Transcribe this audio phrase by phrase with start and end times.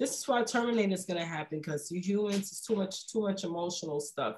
[0.00, 3.44] this is why Terminator is gonna happen because you humans is too much too much
[3.44, 4.36] emotional stuff.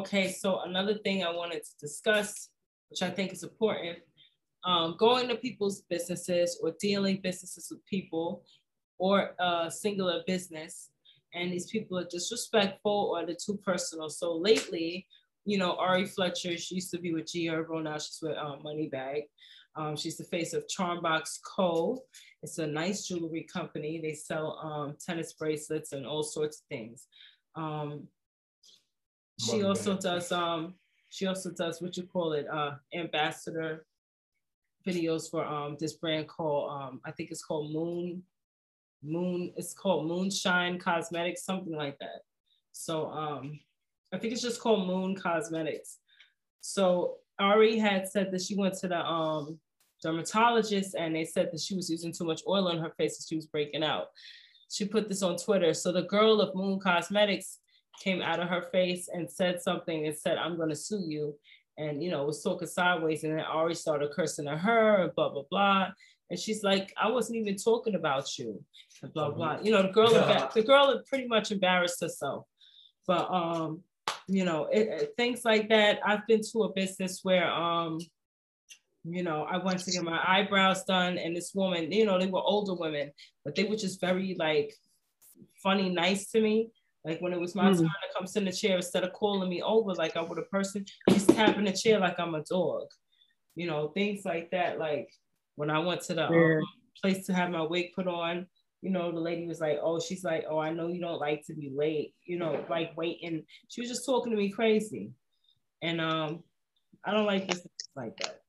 [0.00, 2.48] Okay, so another thing I wanted to discuss,
[2.88, 3.98] which I think is important,
[4.64, 8.42] um, going to people's businesses or dealing businesses with people
[8.96, 10.88] or a singular business,
[11.34, 14.08] and these people are disrespectful or they're too personal.
[14.08, 15.06] So lately,
[15.44, 18.60] you know, Ari Fletcher, she used to be with G Herbo, now she's with um,
[18.64, 19.24] Moneybagg.
[19.76, 22.02] Um, she's the face of Charmbox Co.
[22.42, 24.00] It's a nice jewelry company.
[24.02, 27.06] They sell um, tennis bracelets and all sorts of things.
[27.54, 28.08] Um,
[29.40, 30.74] she also does um
[31.08, 33.84] she also does what you call it uh ambassador
[34.86, 38.22] videos for um this brand called um I think it's called Moon
[39.02, 42.22] Moon it's called Moonshine Cosmetics something like that.
[42.72, 43.60] So um
[44.12, 45.98] I think it's just called Moon Cosmetics.
[46.60, 49.58] So Ari had said that she went to the um
[50.02, 53.26] dermatologist and they said that she was using too much oil on her face and
[53.28, 54.08] she was breaking out.
[54.70, 55.74] She put this on Twitter.
[55.74, 57.58] So the girl of Moon Cosmetics
[58.00, 61.36] came out of her face and said something and said, I'm going to sue you.
[61.78, 63.24] And, you know, was talking sideways.
[63.24, 65.88] And then Ari started cursing at her and blah, blah, blah.
[66.28, 68.62] And she's like, I wasn't even talking about you.
[69.02, 69.58] And blah, blah.
[69.62, 70.48] You know, the girl, yeah.
[70.52, 72.44] the girl had pretty much embarrassed herself.
[73.06, 73.82] But, um,
[74.26, 76.00] you know, it, it, things like that.
[76.04, 77.98] I've been to a business where, um,
[79.04, 82.26] you know, I went to get my eyebrows done, and this woman, you know, they
[82.26, 83.10] were older women,
[83.44, 84.74] but they were just very like
[85.62, 86.68] funny, nice to me.
[87.04, 87.76] Like when it was my mm.
[87.76, 90.38] turn to come sit in the chair, instead of calling me over like I would
[90.38, 92.86] a person, she's tapping the chair like I'm a dog.
[93.54, 94.78] You know, things like that.
[94.78, 95.08] Like
[95.56, 96.58] when I went to the yeah.
[96.58, 96.62] um,
[97.02, 98.46] place to have my wig put on,
[98.82, 101.44] you know, the lady was like, oh, she's like, oh, I know you don't like
[101.46, 103.44] to be late, you know, like waiting.
[103.68, 105.10] She was just talking to me crazy.
[105.82, 106.42] And um,
[107.04, 108.40] I don't like this like that.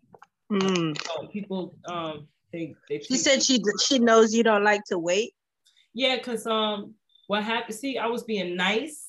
[0.51, 1.01] Mm.
[1.01, 5.33] So people um they, they She said she she knows you don't like to wait.
[5.93, 6.95] Yeah, because um
[7.31, 7.75] what happened?
[7.75, 9.07] See, I was being nice.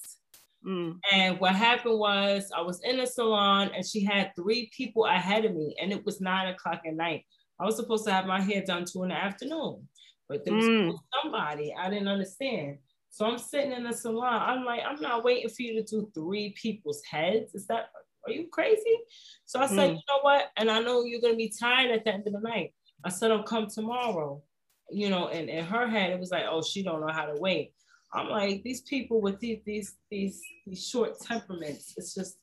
[0.64, 0.96] Mm.
[1.12, 5.44] And what happened was I was in a salon and she had three people ahead
[5.44, 7.24] of me, and it was nine o'clock at night.
[7.58, 9.88] I was supposed to have my hair done two in the afternoon,
[10.28, 10.96] but there was mm.
[11.20, 12.78] somebody I didn't understand.
[13.10, 14.40] So I'm sitting in the salon.
[14.40, 17.56] I'm like, I'm not waiting for you to do three people's heads.
[17.56, 17.86] Is that
[18.24, 18.98] are you crazy?
[19.46, 19.94] So I said, mm.
[19.94, 20.44] you know what?
[20.56, 22.72] And I know you're gonna be tired at the end of the night.
[23.02, 24.44] I said, I'll come tomorrow.
[24.92, 27.34] You know, and in her head, it was like, oh, she don't know how to
[27.40, 27.72] wait.
[28.14, 31.94] I'm like, these people with these these these these short temperaments.
[31.96, 32.36] It's just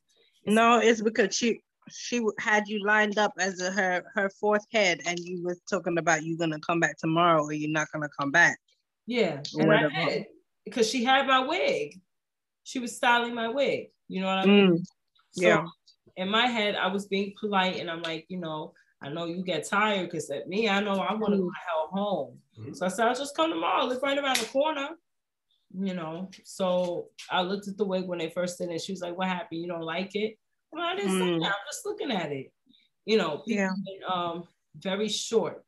[0.44, 4.66] it's no, it's because she she had you lined up as a, her her fourth
[4.72, 8.10] head, and you was talking about you gonna come back tomorrow, or you're not gonna
[8.20, 8.58] come back.
[9.06, 10.26] Yeah, and I did
[10.66, 12.00] because she had my wig.
[12.64, 13.88] She was styling my wig.
[14.08, 14.72] You know what I mean?
[14.72, 14.84] Mm,
[15.32, 15.66] so yeah.
[16.18, 19.44] In my head, I was being polite, and I'm like, you know, I know you
[19.44, 21.44] get tired because at me, I know I want to mm.
[21.44, 22.38] go hell home.
[22.60, 22.74] Mm-hmm.
[22.74, 23.86] So I said, I'll just come tomorrow.
[23.86, 24.90] Live right around the corner
[25.78, 26.30] you know.
[26.44, 28.82] So I looked at the wig when they first did it.
[28.82, 29.62] She was like, "What happened?
[29.62, 30.38] You don't like it?"
[30.72, 31.20] Well, I didn't mm.
[31.20, 31.46] say that.
[31.46, 32.52] I'm just looking at it.
[33.06, 33.72] You know, yeah.
[34.12, 34.44] um,
[34.76, 35.66] very short,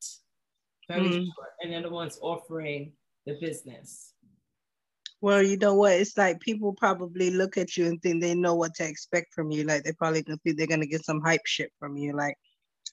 [0.88, 1.25] very mm.
[1.25, 2.94] short, and they're the ones offering
[3.25, 4.13] the business.
[5.22, 5.94] Well, you know what?
[5.94, 9.51] It's like people probably look at you and think they know what to expect from
[9.51, 9.63] you.
[9.63, 12.35] Like they probably gonna think they're gonna get some hype shit from you, like,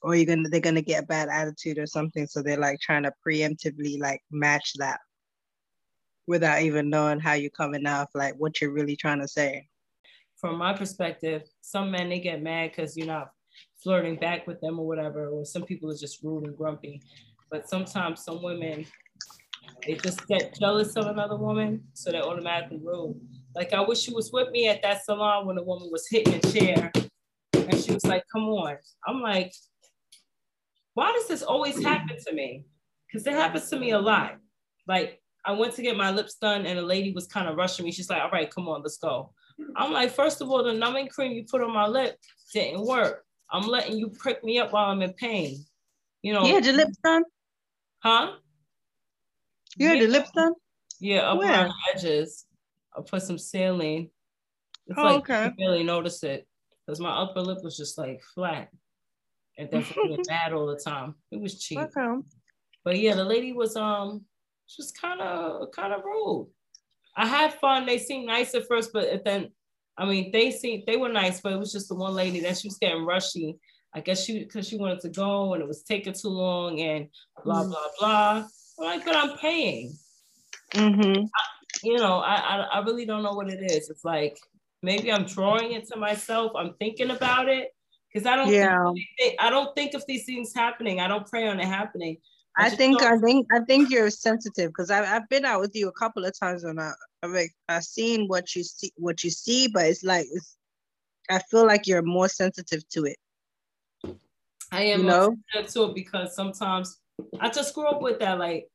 [0.02, 2.26] or you're gonna they're gonna get a bad attitude or something.
[2.26, 5.00] So they're like trying to preemptively like match that
[6.28, 9.66] without even knowing how you're coming off, like what you're really trying to say.
[10.36, 13.30] From my perspective, some men they get mad because you're not
[13.82, 17.02] flirting back with them or whatever, or some people are just rude and grumpy.
[17.50, 18.86] But sometimes some women
[19.86, 23.20] they just get jealous of another woman, so they're automatically rude.
[23.54, 26.34] Like I wish she was with me at that salon when the woman was hitting
[26.34, 26.92] a chair
[27.54, 28.76] and she was like, come on.
[29.06, 29.52] I'm like,
[30.94, 32.66] why does this always happen to me?
[33.06, 34.36] Because it happens to me a lot.
[34.86, 37.84] Like I went to get my lips done and a lady was kind of rushing
[37.84, 37.92] me.
[37.92, 39.32] She's like, all right, come on, let's go.
[39.76, 42.16] I'm like, first of all, the numbing cream you put on my lip
[42.52, 43.24] didn't work.
[43.50, 45.64] I'm letting you prick me up while I'm in pain.
[46.22, 46.44] You know.
[46.44, 47.24] You had your lips done?
[48.00, 48.32] Huh?
[49.76, 50.02] You had yeah.
[50.02, 50.52] your lips done?
[51.00, 51.50] Yeah, up Where?
[51.50, 52.46] around the edges.
[52.96, 54.10] I put some saline.
[54.86, 55.44] It's oh, like okay.
[55.44, 56.46] you barely notice it.
[56.86, 58.68] Because my upper lip was just like flat.
[59.56, 61.14] And then feeling bad all the time.
[61.30, 61.78] It was cheap.
[61.78, 62.22] Okay.
[62.84, 64.24] But yeah, the lady was um
[64.76, 66.48] just kind of kind of rude.
[67.16, 67.86] I had fun.
[67.86, 69.50] They seemed nice at first, but then
[69.96, 72.58] I mean they seemed they were nice, but it was just the one lady that
[72.58, 73.58] she was getting rushy.
[73.94, 77.08] I guess she because she wanted to go and it was taking too long and
[77.44, 77.70] blah mm-hmm.
[77.70, 78.48] blah blah.
[78.78, 79.96] I'm like, but I'm paying.
[80.74, 81.24] Mm-hmm.
[81.24, 81.42] I,
[81.82, 83.90] you know, I, I I really don't know what it is.
[83.90, 84.38] It's like
[84.82, 86.52] maybe I'm drawing it to myself.
[86.54, 87.70] I'm thinking about it
[88.12, 88.52] because I don't.
[88.52, 88.92] Yeah.
[89.18, 91.00] Think, I don't think of these things happening.
[91.00, 92.18] I don't pray on it happening.
[92.58, 93.12] I, I think don't.
[93.12, 96.24] I think I think you're sensitive because I've I've been out with you a couple
[96.24, 100.02] of times when I I've, I've seen what you see what you see, but it's
[100.02, 100.56] like it's
[101.30, 103.16] I feel like you're more sensitive to it.
[104.72, 105.36] I am you know?
[105.68, 106.98] to it because sometimes
[107.40, 108.68] I just grew up with that, like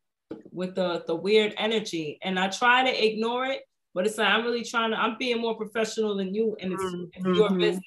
[0.52, 3.62] with the the weird energy, and I try to ignore it.
[3.94, 4.98] But it's like I'm really trying to.
[4.98, 7.34] I'm being more professional than you, and it's, mm-hmm.
[7.34, 7.84] your business.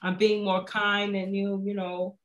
[0.00, 1.60] I'm being more kind than you.
[1.64, 2.18] You know,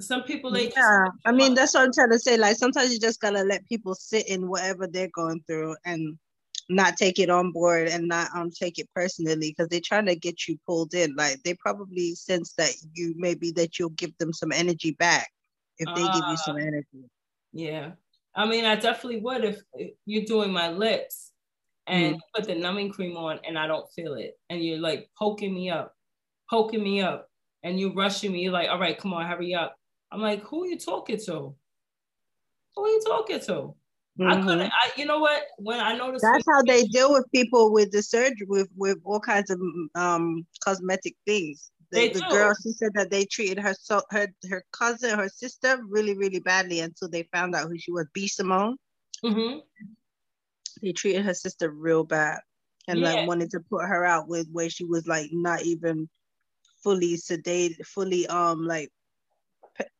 [0.00, 2.98] some people they yeah i mean that's what i'm trying to say like sometimes you
[2.98, 6.18] just gotta let people sit in whatever they're going through and
[6.70, 10.14] not take it on board and not um take it personally because they're trying to
[10.14, 14.32] get you pulled in like they probably sense that you maybe that you'll give them
[14.32, 15.28] some energy back
[15.78, 17.10] if they uh, give you some uh, energy.
[17.52, 17.92] Yeah.
[18.34, 21.32] I mean i definitely would if, if you're doing my lips
[21.88, 22.20] and mm.
[22.34, 25.70] put the numbing cream on and i don't feel it and you're like poking me
[25.70, 25.94] up
[26.48, 27.28] poking me up
[27.64, 29.74] and you're rushing me you're like all right come on hurry up
[30.12, 31.54] I'm like, who are you talking to?
[32.74, 33.74] Who are you talking to?
[34.18, 34.28] Mm-hmm.
[34.30, 34.72] I couldn't.
[34.72, 35.42] I, you know what?
[35.58, 39.20] When I noticed that's how they deal with people with the surgery with with all
[39.20, 39.60] kinds of
[39.94, 41.70] um cosmetic things.
[41.92, 45.28] The, they the girl she said that they treated her so her her cousin her
[45.28, 48.06] sister really really badly until they found out who she was.
[48.12, 48.76] B Simone.
[49.24, 49.60] Mm-hmm.
[50.82, 52.40] They treated her sister real bad
[52.88, 53.12] and yeah.
[53.12, 56.08] like wanted to put her out with where she was like not even
[56.82, 58.90] fully sedated, fully um like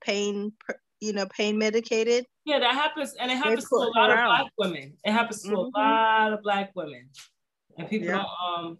[0.05, 0.53] pain,
[1.01, 2.27] you know, pain medicated.
[2.45, 4.95] Yeah, that happens, and it happens to a lot of black women.
[5.05, 5.77] It happens to mm-hmm.
[5.77, 7.09] a lot of black women,
[7.79, 8.17] and people yeah.
[8.17, 8.79] don't um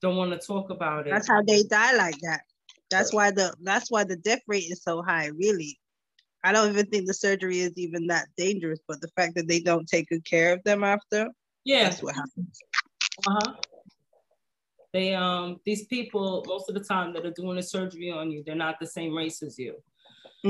[0.00, 1.10] don't want to talk about it.
[1.10, 2.42] That's how they die like that.
[2.90, 5.26] That's why the that's why the death rate is so high.
[5.26, 5.78] Really,
[6.44, 9.60] I don't even think the surgery is even that dangerous, but the fact that they
[9.60, 11.28] don't take good care of them after,
[11.64, 12.60] yeah, that's what happens.
[13.26, 13.54] Uh huh.
[14.92, 18.42] They um these people most of the time that are doing the surgery on you,
[18.44, 19.74] they're not the same race as you.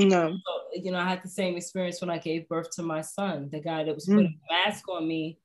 [0.05, 0.31] No.
[0.31, 3.49] So, you know, I had the same experience when I gave birth to my son.
[3.51, 4.39] The guy that was putting mm.
[4.49, 5.39] a mask on me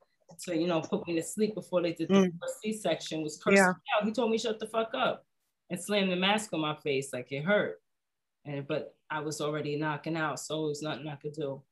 [0.44, 2.32] to, you know, put me to sleep before they did the mm.
[2.62, 3.72] C-section was cursing yeah.
[3.96, 4.04] out.
[4.04, 5.24] He told me shut the fuck up
[5.70, 7.80] and slammed the mask on my face like it hurt.
[8.44, 11.62] And but I was already knocking out, so it was nothing I could do.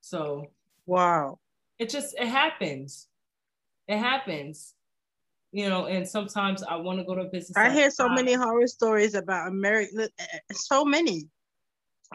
[0.00, 0.46] So
[0.86, 1.38] wow.
[1.78, 3.08] It just it happens.
[3.88, 4.74] It happens
[5.52, 7.56] you know, and sometimes I want to go to business.
[7.56, 10.08] I hear so many horror stories about America,
[10.50, 11.28] so many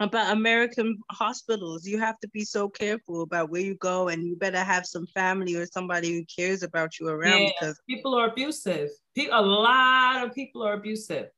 [0.00, 1.86] about American hospitals.
[1.86, 5.06] You have to be so careful about where you go, and you better have some
[5.06, 8.90] family or somebody who cares about you around yeah, because people are abusive.
[9.32, 11.28] A lot of people are abusive.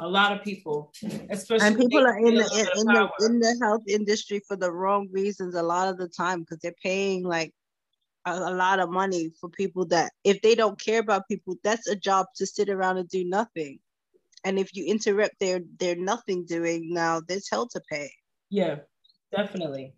[0.00, 0.92] A lot of people,
[1.30, 2.44] especially and people are in the
[2.74, 6.08] in, in the in the health industry for the wrong reasons a lot of the
[6.08, 7.54] time because they're paying like
[8.26, 11.88] a, a lot of money for people that if they don't care about people, that's
[11.88, 13.78] a job to sit around and do nothing
[14.44, 18.10] and if you interrupt their their nothing doing now there's hell to pay.
[18.50, 18.76] Yeah
[19.32, 19.94] definitely.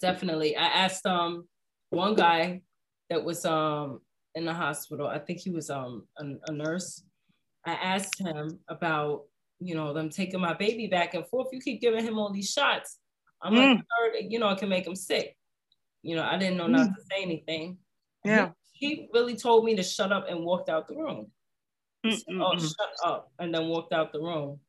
[0.00, 0.56] Definitely.
[0.56, 1.46] I asked um
[1.90, 2.62] one guy
[3.10, 4.00] that was um
[4.34, 7.02] in the hospital i think he was um a, a nurse.
[7.66, 9.22] I asked him about
[9.60, 11.48] you know them taking my baby back and forth.
[11.52, 12.98] You keep giving him all these shots.
[13.42, 13.76] I'm mm.
[13.76, 15.36] like you know it can make him sick.
[16.02, 16.72] You know i didn't know mm.
[16.72, 17.78] not to say anything.
[18.24, 18.50] Yeah.
[18.72, 21.30] he, he really told me to shut up and walked out the room
[22.04, 22.60] Mm, said, mm, oh, mm.
[22.60, 24.60] shut up, and then walked out the room.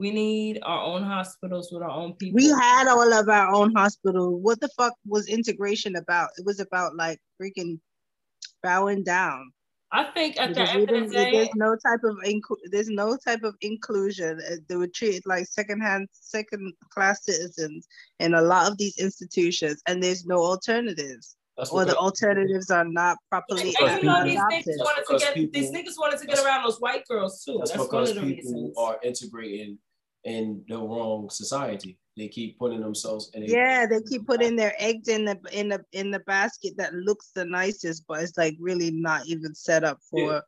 [0.00, 2.36] We need our own hospitals with our own people.
[2.36, 4.38] We had all of our own hospitals.
[4.42, 6.30] What the fuck was integration about?
[6.38, 7.80] It was about like freaking
[8.62, 9.50] bowing down.
[9.90, 12.90] I think at because the end of the day, there's no type of inc- there's
[12.90, 14.38] no type of inclusion.
[14.46, 17.88] Uh, they were treated like second-hand, second-class citizens
[18.20, 21.37] in a lot of these institutions, and there's no alternatives.
[21.58, 25.34] That's or the alternatives are not properly and, you know, these niggas, wanted to get,
[25.34, 27.56] people, these niggas wanted to get around those white girls too.
[27.58, 28.74] That's, that's because people reasons.
[28.78, 29.76] are integrating
[30.22, 31.98] in the wrong society.
[32.16, 33.42] They keep putting themselves in.
[33.42, 37.30] yeah, they keep putting their eggs in the in the in the basket that looks
[37.34, 40.20] the nicest, but it's like really not even set up for.
[40.20, 40.40] Yeah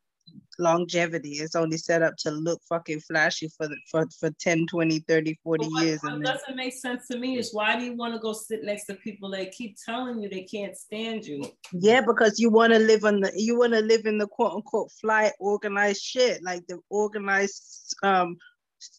[0.59, 1.33] longevity.
[1.33, 5.39] It's only set up to look fucking flashy for the, for, for 10, 20, 30,
[5.43, 6.01] 40 what, years.
[6.03, 8.87] What doesn't make sense to me is why do you want to go sit next
[8.87, 11.43] to people that keep telling you they can't stand you?
[11.73, 14.53] Yeah, because you want to live on the you want to live in the quote
[14.53, 18.37] unquote fly organized shit, like the organized um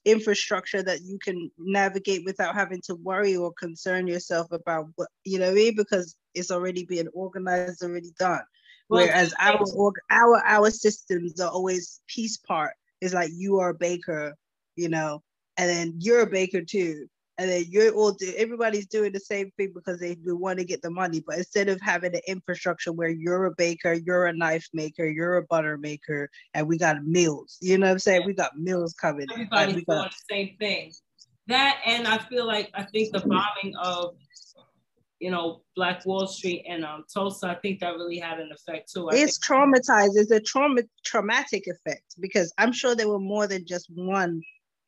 [0.05, 5.39] infrastructure that you can navigate without having to worry or concern yourself about what you
[5.39, 5.75] know what I mean?
[5.75, 8.43] because it's already being organized already done
[8.91, 9.65] well, whereas our
[10.11, 12.73] our our systems are always piece part.
[12.99, 14.35] It's like you are a baker
[14.75, 15.21] you know
[15.57, 17.07] and then you're a baker too.
[17.37, 20.81] And then you're all do, everybody's doing the same thing because they, want to get
[20.81, 21.23] the money.
[21.25, 25.37] But instead of having an infrastructure where you're a baker you're a knife maker you're
[25.37, 28.23] a butter maker and we got meals you know what i'm saying?
[28.25, 30.93] We got meals coming everybody's doing got, the same thing.
[31.47, 34.15] That and i feel like i think the bombing of
[35.21, 38.91] you know, Black Wall Street and um, Tulsa, I think that really had an effect
[38.91, 39.07] too.
[39.09, 40.15] I it's think- traumatized.
[40.15, 44.41] It's a trauma traumatic effect because I'm sure there were more than just one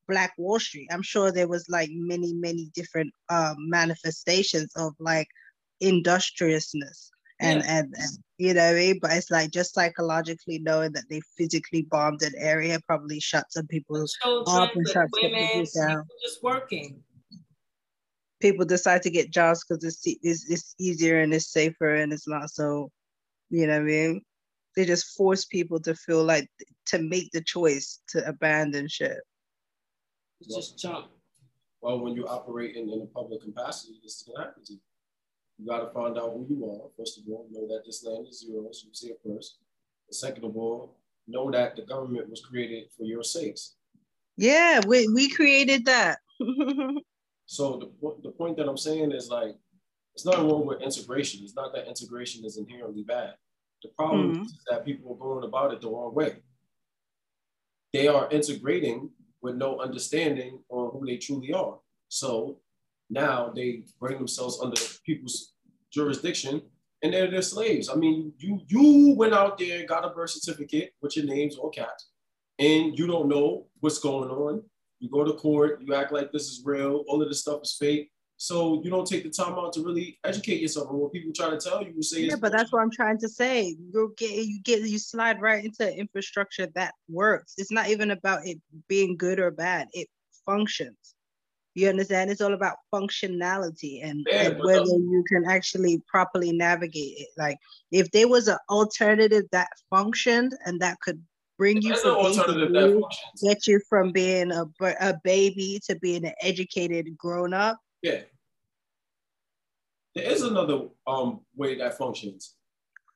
[0.10, 0.90] Black Wall Street.
[0.92, 5.28] I'm sure there was like many, many different uh, manifestations of like
[5.80, 7.78] industriousness and, yeah.
[7.78, 9.00] and, and you know, I mean?
[9.02, 13.68] but it's like just psychologically knowing that they physically bombed an area probably shut some
[13.68, 14.04] people
[14.48, 16.06] up and shut women, people down.
[16.24, 17.04] Just working
[18.44, 22.28] people decide to get jobs because it's, it's it's easier and it's safer and it's
[22.28, 22.92] not so,
[23.50, 24.22] you know what I mean?
[24.76, 26.48] They just force people to feel like
[26.88, 29.18] to make the choice to abandon shit.
[30.42, 31.08] It's just jump.
[31.82, 34.80] Well, when you operate in, in a public capacity, this is gonna happen to you.
[35.58, 36.90] You gotta find out who you are.
[36.98, 38.84] First of all, know that this land is yours.
[38.86, 39.60] You see it first.
[40.10, 40.98] And second of all,
[41.28, 43.76] know that the government was created for your sakes.
[44.36, 46.20] Yeah, we, we created that.
[47.46, 49.56] So the, the point that I'm saying is like,
[50.16, 51.42] it's not wrong with integration.
[51.44, 53.34] It's not that integration is inherently bad.
[53.82, 54.44] The problem mm-hmm.
[54.44, 56.38] is that people are going about it the wrong way.
[57.92, 59.10] They are integrating
[59.42, 61.78] with no understanding on who they truly are.
[62.08, 62.60] So
[63.10, 65.54] now they bring themselves under people's
[65.92, 66.62] jurisdiction
[67.04, 67.90] and they're their slaves.
[67.90, 71.70] I mean, you you went out there, got a birth certificate with your names all
[71.70, 72.10] caps,
[72.58, 74.64] and you don't know what's going on.
[75.04, 77.76] You go to court, you act like this is real, all of this stuff is
[77.78, 78.10] fake.
[78.38, 80.88] So you don't take the time out to really educate yourself.
[80.88, 83.18] on what people try to tell you, you say, yeah, but that's what I'm trying
[83.18, 83.76] to say.
[83.92, 87.56] You get, you get, you slide right into infrastructure that works.
[87.58, 89.90] It's not even about it being good or bad.
[89.92, 90.08] It
[90.46, 91.16] functions.
[91.76, 92.32] You understand?
[92.32, 97.28] It's all about functionality and, yeah, and whether you can actually properly navigate it.
[97.38, 97.58] Like
[97.92, 101.22] if there was an alternative that functioned and that could
[101.64, 103.04] bring you from
[103.42, 104.66] get you from being a,
[105.00, 107.80] a baby to being an educated grown up.
[108.02, 108.22] Yeah.
[110.14, 112.56] There is another um way that functions.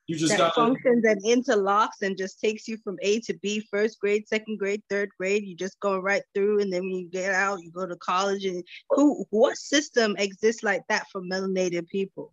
[0.06, 3.62] You just that got functions and interlocks and just takes you from A to B,
[3.70, 5.44] first grade, second grade, third grade.
[5.44, 8.46] You just go right through, and then when you get out, you go to college.
[8.46, 12.32] And who, what system exists like that for melanated people?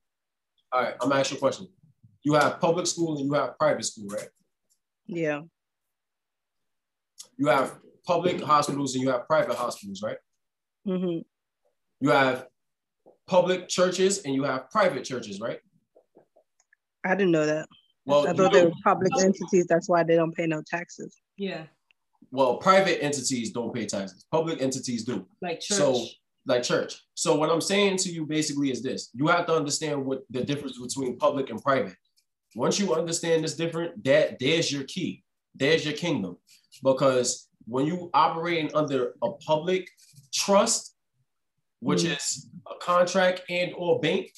[0.71, 1.67] All right, I'm gonna ask you a question.
[2.23, 4.29] You have public school and you have private school, right?
[5.07, 5.41] Yeah
[7.37, 10.17] you have public hospitals and you have private hospitals, right?
[10.87, 11.19] Mm-hmm.
[12.01, 12.47] You have
[13.27, 15.59] public churches and you have private churches, right?
[17.03, 17.67] I didn't know that.
[18.05, 19.65] Well, I thought they were public entities.
[19.67, 21.17] That's why they don't pay no taxes.
[21.37, 21.63] Yeah.
[22.31, 24.25] Well, private entities don't pay taxes.
[24.31, 25.27] Public entities do.
[25.41, 25.77] Like church.
[25.77, 26.05] So,
[26.45, 27.01] like church.
[27.15, 30.43] So, what I'm saying to you basically is this: you have to understand what the
[30.43, 31.95] difference between public and private.
[32.55, 35.23] Once you understand this different, that there's your key.
[35.55, 36.37] There's your kingdom.
[36.83, 39.89] Because when you operating under a public
[40.33, 40.95] trust,
[41.79, 42.15] which mm.
[42.15, 44.31] is a contract and or bank,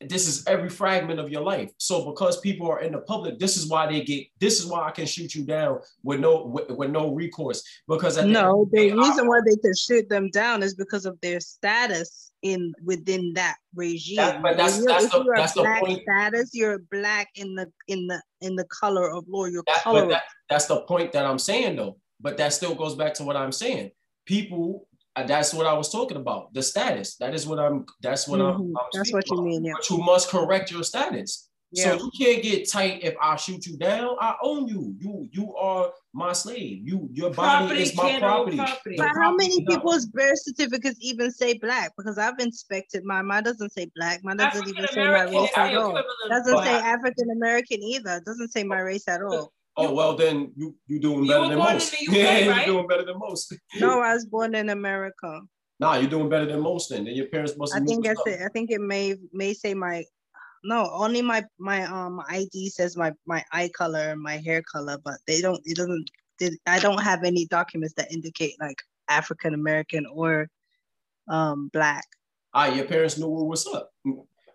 [0.00, 1.70] this is every fragment of your life.
[1.78, 4.26] So because people are in the public, this is why they get.
[4.38, 7.62] This is why I can shoot you down with no with, with no recourse.
[7.88, 11.40] Because no, the, the reason why they can shoot them down is because of their
[11.40, 14.16] status in within that regime.
[14.16, 16.02] That, but that's that's the, that's the point.
[16.02, 19.46] Status, you're black in the in the in the color of law.
[19.46, 20.08] Your that, color.
[20.08, 21.98] That, that's the point that I'm saying though.
[22.20, 23.90] But that still goes back to what I'm saying.
[24.26, 24.86] People
[25.16, 26.52] that's what I was talking about.
[26.54, 27.16] The status.
[27.16, 27.86] That is what I'm.
[28.02, 28.62] That's what mm-hmm.
[28.62, 28.84] I'm, I'm.
[28.92, 29.44] That's what you about.
[29.44, 29.64] mean.
[29.64, 29.72] Yeah.
[29.76, 31.48] But you must correct your status.
[31.72, 31.96] Yeah.
[31.96, 34.16] So you can't get tight if I shoot you down.
[34.20, 34.94] I own you.
[34.98, 36.86] You you are my slave.
[36.86, 38.56] You your body property is my property.
[38.56, 38.96] property.
[38.98, 41.92] But how many people's birth certificates even say black?
[41.96, 43.26] Because I've inspected mine.
[43.26, 44.20] Mine doesn't say black.
[44.24, 46.02] Mine doesn't even say my race at all.
[46.28, 48.20] Doesn't say African American either.
[48.26, 49.52] Doesn't say my race at all.
[49.76, 51.94] Oh well, then you you doing better than most.
[51.94, 52.66] UK, yeah, right?
[52.66, 53.54] you're doing better than most.
[53.78, 55.40] no, I was born in America.
[55.78, 56.90] Nah, you're doing better than most.
[56.90, 57.74] Then, then your parents must.
[57.74, 58.40] I think that's it.
[58.42, 60.04] I think it may may say my.
[60.62, 64.98] No, only my my um ID says my my eye color and my hair color,
[65.02, 65.60] but they don't.
[65.64, 66.10] It doesn't.
[66.40, 68.76] It, I don't have any documents that indicate like
[69.08, 70.48] African American or
[71.28, 72.04] um black.
[72.52, 73.92] Ah, your parents knew what was up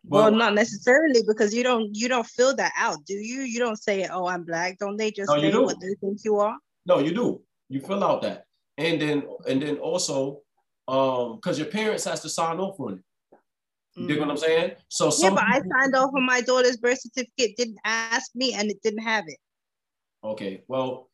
[0.08, 3.42] well, not necessarily because you don't you don't fill that out, do you?
[3.42, 6.40] You don't say, "Oh, I'm black." Don't they just no, say what they think you
[6.40, 6.58] are?
[6.86, 7.42] No, you do.
[7.70, 8.46] You fill out that.
[8.78, 10.42] and then and then also
[10.88, 13.00] um because your parents has to sign off on it.
[13.96, 14.74] You dig what I'm saying?
[14.90, 17.56] So yeah, but people, I signed off on my daughter's birth certificate.
[17.56, 19.38] Didn't ask me, and it didn't have it.
[20.24, 21.10] Okay, well,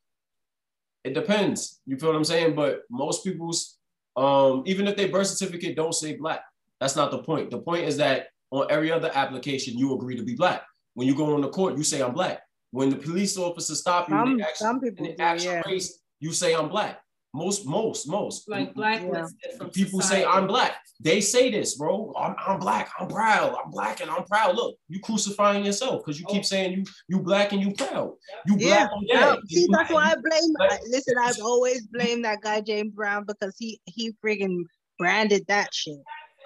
[1.04, 1.80] it depends.
[1.86, 2.56] You feel what I'm saying?
[2.56, 3.78] But most people's,
[4.16, 6.42] um, even if their birth certificate don't say black,
[6.80, 7.52] that's not the point.
[7.52, 10.64] The point is that on every other application, you agree to be black.
[10.94, 12.42] When you go on the court, you say I'm black.
[12.72, 15.62] When the police officer stop you, some, ask, some people do, yeah.
[15.66, 17.02] race, you say I'm black.
[17.34, 18.50] Most, most, most.
[18.50, 19.68] Like blacklisted yeah.
[19.74, 20.24] People society.
[20.24, 20.74] say I'm black.
[21.00, 22.14] They say this, bro.
[22.18, 22.92] I'm, I'm black.
[23.00, 23.56] I'm proud.
[23.64, 24.56] I'm black and I'm proud.
[24.56, 26.44] Look, you crucifying yourself because you keep oh.
[26.44, 28.12] saying you you black and you proud.
[28.46, 28.88] You yeah.
[29.10, 29.40] black.
[29.48, 30.54] See, that's why I blame.
[30.60, 34.64] Like, listen, I've always blamed that guy James Brown because he he friggin'
[35.00, 35.98] branded that shit.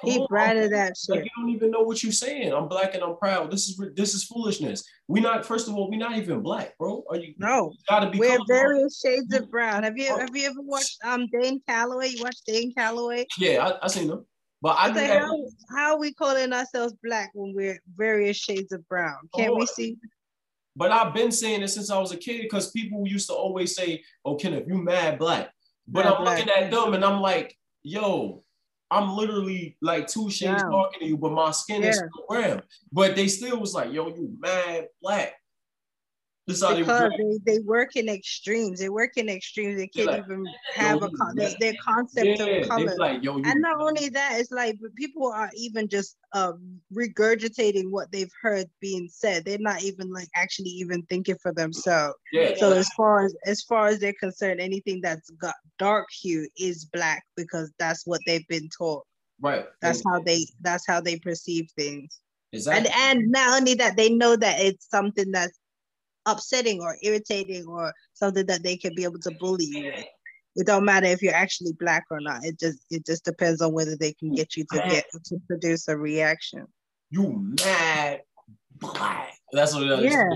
[0.04, 1.16] He branded that shit.
[1.16, 2.54] Like you don't even know what you're saying.
[2.54, 3.52] I'm black and I'm proud.
[3.52, 4.84] This is this is foolishness.
[5.08, 7.04] We not first of all, we're not even black, bro.
[7.10, 7.34] Are you?
[7.38, 7.72] No.
[7.72, 8.20] You gotta be.
[8.20, 9.84] We're various shades of brown.
[9.84, 12.10] Have you have you ever watched um Dane Calloway?
[12.10, 13.26] You watched Dane Calloway?
[13.38, 14.26] Yeah, I, I seen them.
[14.62, 19.18] But I how, how are we calling ourselves black when we're various shades of brown?
[19.36, 19.98] Can't oh, we see?
[20.76, 23.76] But I've been saying it since I was a kid because people used to always
[23.76, 25.52] say, "Oh, Kenneth, you mad black."
[25.88, 26.40] But mad I'm black.
[26.40, 28.44] looking at them and I'm like, "Yo,
[28.92, 30.70] I'm literally like two shades wow.
[30.70, 31.90] darker than you, but my skin yeah.
[31.90, 32.62] is brown.
[32.92, 35.34] But they still was like, yo, you mad black.
[36.48, 38.80] This because they, they, work in extremes.
[38.80, 39.78] They work in extremes.
[39.78, 42.96] They can't like, even have a con- their, their concept yeah, of color.
[42.98, 46.54] Like, Yo, and not only that, it's like people are even just uh,
[46.94, 49.44] regurgitating what they've heard being said.
[49.44, 52.14] They're not even like actually even thinking for themselves.
[52.32, 52.52] Yeah.
[52.58, 56.86] So as far as as far as they're concerned, anything that's got dark hue is
[56.86, 59.04] black because that's what they've been taught.
[59.42, 59.66] Right.
[59.82, 62.20] That's and, how they that's how they perceive things.
[62.54, 62.92] Exactly.
[62.96, 65.58] And and not only that, they know that it's something that's
[66.26, 70.06] upsetting or irritating or something that they can be able to bully you with.
[70.58, 72.46] It don't matter if you're actually black or not.
[72.46, 75.88] It just it just depends on whether they can get you to get to produce
[75.90, 76.66] a reaction.
[77.10, 78.22] You mad
[78.78, 79.34] black.
[79.52, 80.14] That's what it is.
[80.14, 80.30] Yeah.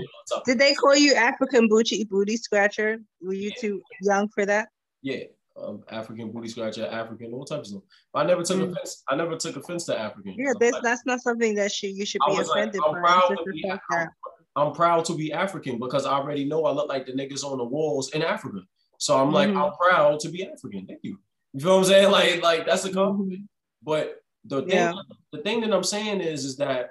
[0.44, 2.98] Did they call you African booty booty scratcher?
[3.22, 4.68] Were you too young for that?
[5.02, 5.24] Yeah.
[5.60, 7.82] Um, African booty scratcher, African, all types of them.
[8.12, 8.72] But I never took mm.
[8.72, 9.02] offense.
[9.08, 10.34] I never took offense to African.
[10.38, 14.06] Yeah, that's like, that's not something that should you should be offended like, by.
[14.60, 17.58] I'm proud to be African because I already know I look like the niggas on
[17.58, 18.60] the walls in Africa.
[18.98, 19.58] So I'm like, mm-hmm.
[19.58, 20.86] I'm proud to be African.
[20.86, 21.18] Thank you.
[21.52, 22.10] You feel what I'm saying?
[22.10, 23.42] Like, like that's a compliment.
[23.42, 23.44] Mm-hmm.
[23.82, 24.92] But the thing, yeah.
[25.32, 26.90] the thing that I'm saying is, is that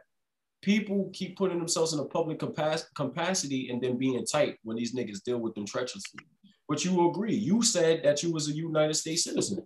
[0.62, 5.24] people keep putting themselves in a public capacity and then being tight when these niggas
[5.24, 6.20] deal with them treacherously.
[6.68, 7.36] But you agree.
[7.36, 9.66] You said that you was a United States citizen.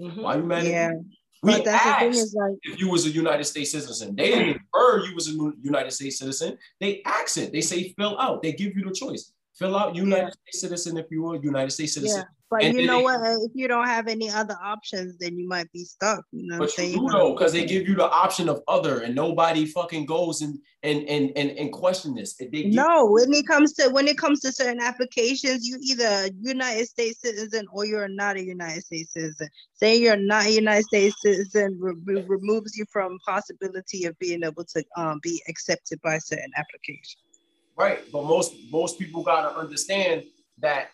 [0.00, 0.22] Mm-hmm.
[0.22, 0.92] Why you mad yeah.
[1.42, 4.14] We but that's the thing is like if you was a United States citizen.
[4.14, 6.56] They didn't infer you was a United States citizen.
[6.80, 7.02] They
[7.36, 7.52] it.
[7.52, 8.42] They say fill out.
[8.42, 9.32] They give you the choice.
[9.62, 10.30] Fill out United yeah.
[10.30, 12.18] States citizen if you are a United States citizen.
[12.18, 12.24] Yeah.
[12.50, 13.20] But and you know they, what?
[13.22, 16.24] If you don't have any other options, then you might be stuck.
[16.32, 19.14] You know but you do though, because they give you the option of other, and
[19.14, 22.36] nobody fucking goes and and and and, and question this.
[22.40, 26.86] no, when it comes to when it comes to certain applications, you either a United
[26.88, 29.48] States citizen or you're not a United States citizen.
[29.74, 34.64] Saying you're not a United States citizen re- removes you from possibility of being able
[34.64, 37.31] to um, be accepted by certain applications.
[37.76, 40.24] Right, but most most people gotta understand
[40.58, 40.88] that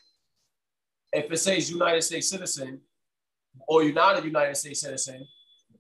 [1.13, 2.81] if it says United States citizen
[3.67, 5.27] or you're not a United States citizen,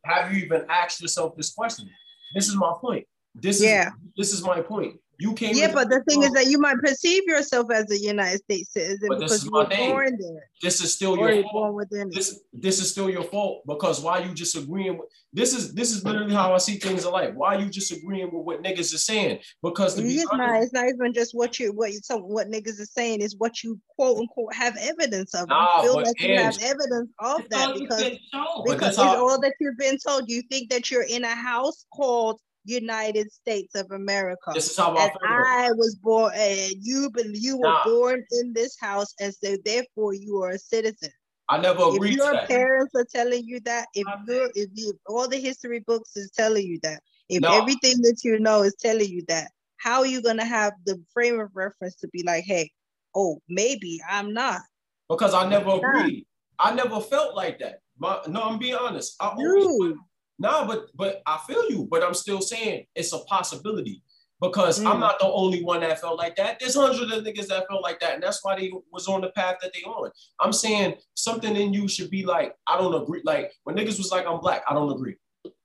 [0.05, 1.89] have you even asked yourself this question?
[2.35, 3.07] This is my point.
[3.35, 3.89] This yeah.
[3.89, 4.97] is this is my point.
[5.21, 5.57] You came.
[5.57, 9.09] Yeah, but the thing is that you might perceive yourself as a United States citizen
[9.09, 9.91] but because you were thing.
[9.91, 10.49] born there.
[10.63, 11.85] This is still your fault.
[12.11, 15.91] This, this is still your fault because why you just agreeing with this is this
[15.91, 17.35] is literally how I see things in life.
[17.35, 19.41] Why you just agreeing with what niggas are saying?
[19.63, 22.81] Because to it's, not, it's not even just what you what you, so what niggas
[22.81, 25.49] are saying is what you quote unquote have evidence of.
[25.49, 28.19] Nah, you feel like you have evidence of that because
[28.65, 30.31] because it's all that you've been told.
[30.31, 34.51] You think that you're in a house called United States of America.
[34.53, 37.85] This is how I, I was born, and you you were nah.
[37.85, 41.11] born in this house, and so therefore you are a citizen.
[41.49, 42.13] I never agreed.
[42.13, 46.17] If your parents are telling you that, if you if you all the history books
[46.17, 47.53] is telling you that, if no.
[47.53, 51.41] everything that you know is telling you that, how are you gonna have the frame
[51.41, 52.71] of reference to be like, hey,
[53.15, 54.61] oh, maybe I'm not?
[55.09, 56.27] Because I never agreed.
[56.59, 57.81] I never felt like that.
[57.99, 59.17] My, no, I'm being honest.
[59.21, 59.95] I always,
[60.39, 64.03] no, but but I feel you, but I'm still saying it's a possibility
[64.41, 64.87] because mm.
[64.87, 66.61] I'm not the only one that felt like that.
[66.61, 69.31] There's hundreds of niggas that felt like that, and that's why they was on the
[69.31, 70.11] path that they on.
[70.41, 73.21] I'm saying something in you should be like, I don't agree.
[73.25, 75.17] Like when niggas was like, I'm black, I don't agree.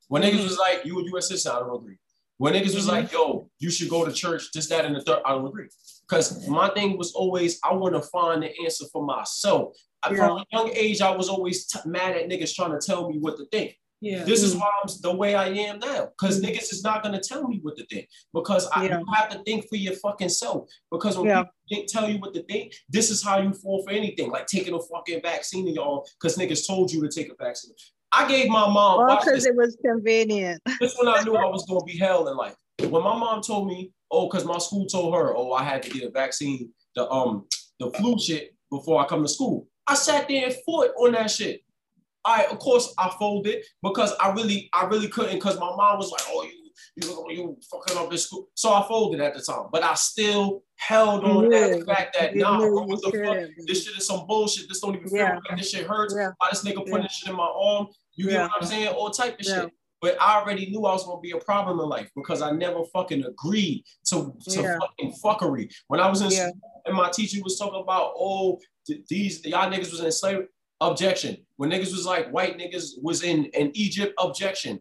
[0.07, 0.31] When mm.
[0.31, 1.27] niggas was like, you a U.S.
[1.27, 1.97] citizen, I don't agree.
[2.37, 5.21] When niggas was like, yo, you should go to church, just that and the third,
[5.23, 5.67] I don't agree.
[6.01, 9.77] Because my thing was always, I want to find the answer for myself.
[10.11, 10.17] Yeah.
[10.17, 13.19] From a young age, I was always t- mad at niggas trying to tell me
[13.19, 13.77] what to think.
[14.03, 14.25] Yeah.
[14.25, 16.09] This is why I'm the way I am now.
[16.09, 16.51] Because mm-hmm.
[16.51, 18.09] niggas is not gonna tell me what to think.
[18.33, 18.99] Because I yeah.
[18.99, 20.69] you have to think for your fucking self.
[20.91, 21.45] Because when yeah.
[21.69, 24.73] people tell you what to think, this is how you fall for anything, like taking
[24.73, 27.73] a fucking vaccine, and y'all, because niggas told you to take a vaccine.
[28.11, 30.61] I gave my mom because it was convenient.
[30.81, 32.55] this when I knew I was gonna be hell in life.
[32.79, 35.89] When my mom told me, oh, because my school told her, oh, I had to
[35.89, 37.45] get a vaccine, the um
[37.79, 39.65] the flu shit before I come to school.
[39.87, 41.62] I sat there and fought on that shit.
[42.25, 46.11] I of course I folded because I really I really couldn't because my mom was
[46.11, 46.63] like, oh you
[46.95, 48.49] you you fucking up in school.
[48.55, 51.67] So I folded at the time, but I still held on yeah.
[51.67, 53.65] that fact that nah, bro, what the fuck?
[53.67, 54.67] This shit is some bullshit.
[54.67, 55.39] This don't even feel yeah.
[55.49, 56.15] like this shit hurts.
[56.15, 56.31] Yeah.
[56.37, 57.87] Why this nigga putting this shit in my arm?
[58.15, 58.31] You yeah.
[58.31, 58.87] get what I'm saying?
[58.89, 59.71] All type of shit.
[60.01, 62.83] But I already knew I was gonna be a problem in life because I never
[62.93, 65.73] fucking agreed to, to fucking fuckery.
[65.87, 66.51] When I was in school
[66.85, 68.59] and my teacher was talking about, oh,
[69.07, 70.47] these y'all niggas was in slavery
[70.91, 71.37] objection.
[71.57, 74.79] When niggas was like white niggas was in, in Egypt, objection.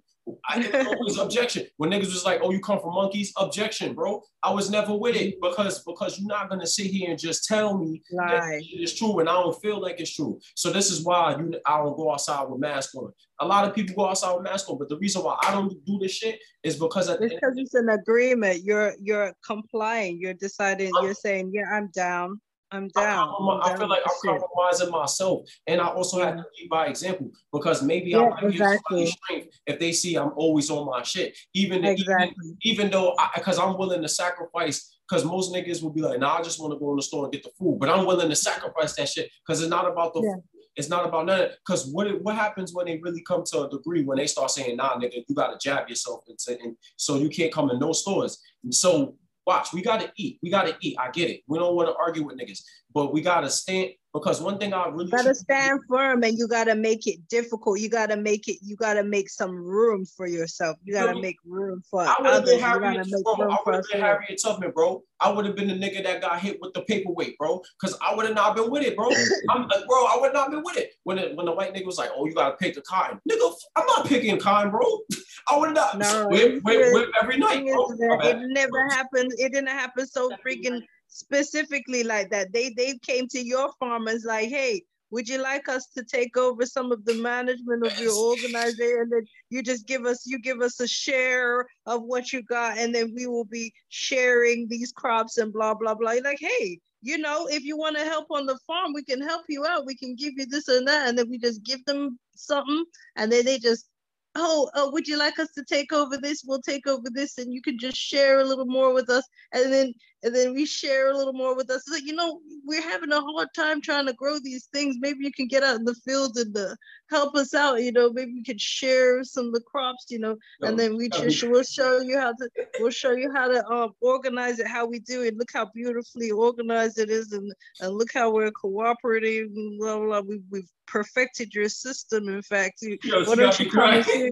[0.49, 1.67] I didn't know it was objection.
[1.79, 4.23] When niggas was like, oh, you come from monkeys, objection, bro.
[4.43, 7.77] I was never with it because because you're not gonna sit here and just tell
[7.77, 10.39] me it's true and I don't feel like it's true.
[10.55, 13.13] So this is why you I don't go outside with mask on.
[13.41, 15.85] A lot of people go outside with mask on, but the reason why I don't
[15.85, 18.63] do this shit is because it's because it's an agreement.
[18.63, 20.21] You're you're complying.
[20.21, 20.93] You're deciding.
[20.97, 22.41] I'm, you're saying, yeah, I'm down.
[22.73, 23.29] I'm down.
[23.29, 26.27] I, I, I feel like I'm compromising myself, and I also yeah.
[26.27, 29.07] have to lead by example because maybe yeah, I might exactly.
[29.07, 32.35] strength if they see I'm always on my shit, even exactly.
[32.45, 34.99] even, even though because I'm willing to sacrifice.
[35.09, 37.25] Because most niggas will be like, nah, I just want to go in the store
[37.25, 40.15] and get the food, but I'm willing to sacrifice that shit because it's not about
[40.15, 40.23] the.
[40.23, 40.37] Yeah.
[40.75, 41.51] It's not about none.
[41.67, 44.77] Because what what happens when they really come to a degree when they start saying,
[44.77, 48.41] nah, nigga, you gotta jab yourself, and, and so you can't come in no stores.
[48.65, 50.39] And so Watch, we gotta eat.
[50.43, 50.97] We gotta eat.
[50.99, 51.41] I get it.
[51.49, 52.63] We don't want to argue with niggas,
[52.95, 56.75] but we gotta stand because one thing I really gotta stand firm and you gotta
[56.75, 57.81] make it difficult.
[57.81, 58.59] You gotta make it.
[58.63, 60.77] You gotta make some room for yourself.
[60.85, 62.53] You gotta make room for I others.
[62.53, 65.03] You gotta make bro, I would have been Harriet Tubman, bro.
[65.21, 67.63] I would have been the nigga that got hit with the paperweight, bro.
[67.81, 69.09] Cause I would have not been with it, bro.
[69.51, 70.93] I'm like, bro, I would not been with it.
[71.05, 73.53] When it, when the white nigga was like, oh, you gotta pick the cotton, nigga.
[73.77, 74.83] I'm not picking cotton, bro.
[75.51, 75.99] I would not.
[75.99, 77.87] No, whip, whip, whip every night, bro.
[78.21, 79.33] It never happened.
[79.39, 82.53] It didn't happen so freaking specifically like that.
[82.53, 86.65] They they came to your farmers like, hey, would you like us to take over
[86.65, 89.03] some of the management of your organization?
[89.03, 92.79] And then you just give us you give us a share of what you got,
[92.79, 96.13] and then we will be sharing these crops and blah blah blah.
[96.13, 99.21] You're like, hey, you know, if you want to help on the farm, we can
[99.21, 99.87] help you out.
[99.87, 102.85] We can give you this and that, and then we just give them something,
[103.17, 103.87] and then they just
[104.35, 106.43] oh, oh, would you like us to take over this?
[106.47, 109.25] We'll take over this, and you can just share a little more with us.
[109.53, 111.83] And then, and then we share a little more with us.
[111.91, 114.97] Like, you know, we're having a hard time trying to grow these things.
[115.01, 116.75] Maybe you can get out in the field and uh,
[117.11, 117.83] help us out.
[117.83, 120.07] You know, maybe we could share some of the crops.
[120.09, 123.49] You know, and then we just we'll show you how to we'll show you how
[123.49, 125.37] to um, organize it, how we do it.
[125.37, 129.49] Look how beautifully organized it is, and and look how we're cooperative.
[129.79, 130.21] Blah blah.
[130.21, 132.29] We, we've perfected your system.
[132.29, 134.31] In fact, you, Yo, why don't you come and see?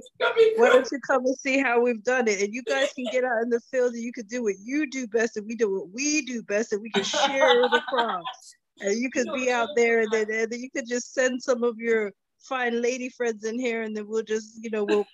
[0.57, 2.43] Why don't you come and see how we've done it?
[2.43, 4.89] And you guys can get out in the field and you can do what you
[4.91, 8.55] do best, and we do what we do best, and we can share the crops.
[8.81, 11.65] And you could be out there, and then, and then you could just send some
[11.65, 15.07] of your fine lady friends in here, and then we'll just, you know, we'll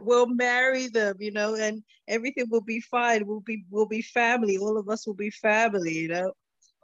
[0.00, 3.26] we'll marry them, you know, and everything will be fine.
[3.26, 4.58] We'll be we'll be family.
[4.58, 6.32] All of us will be family, you know.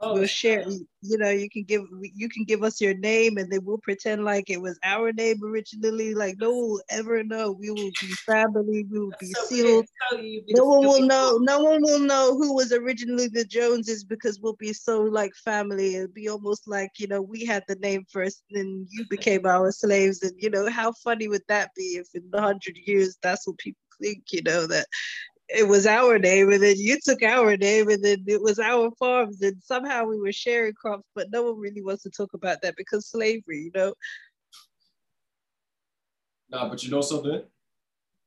[0.01, 0.63] Oh, we'll share
[1.01, 1.83] you know you can give
[2.13, 5.43] you can give us your name and then we'll pretend like it was our name
[5.43, 6.13] originally.
[6.13, 7.51] Like no one will ever know.
[7.51, 8.85] We will be family.
[8.89, 9.85] We will be so sealed.
[10.49, 11.37] No one will know.
[11.41, 15.95] no one will know who was originally the joneses because we'll be so like family.
[15.95, 19.45] It'll be almost like you know we had the name first and then you became
[19.45, 20.23] our slaves.
[20.23, 23.57] And you know how funny would that be if in a hundred years that's what
[23.57, 24.85] people think you know that
[25.49, 28.91] it was our name and then you took our name and then it was our
[28.99, 32.61] farms and somehow we were sharing crops but no one really wants to talk about
[32.61, 33.93] that because slavery you know?
[36.49, 37.41] Nah but you know something?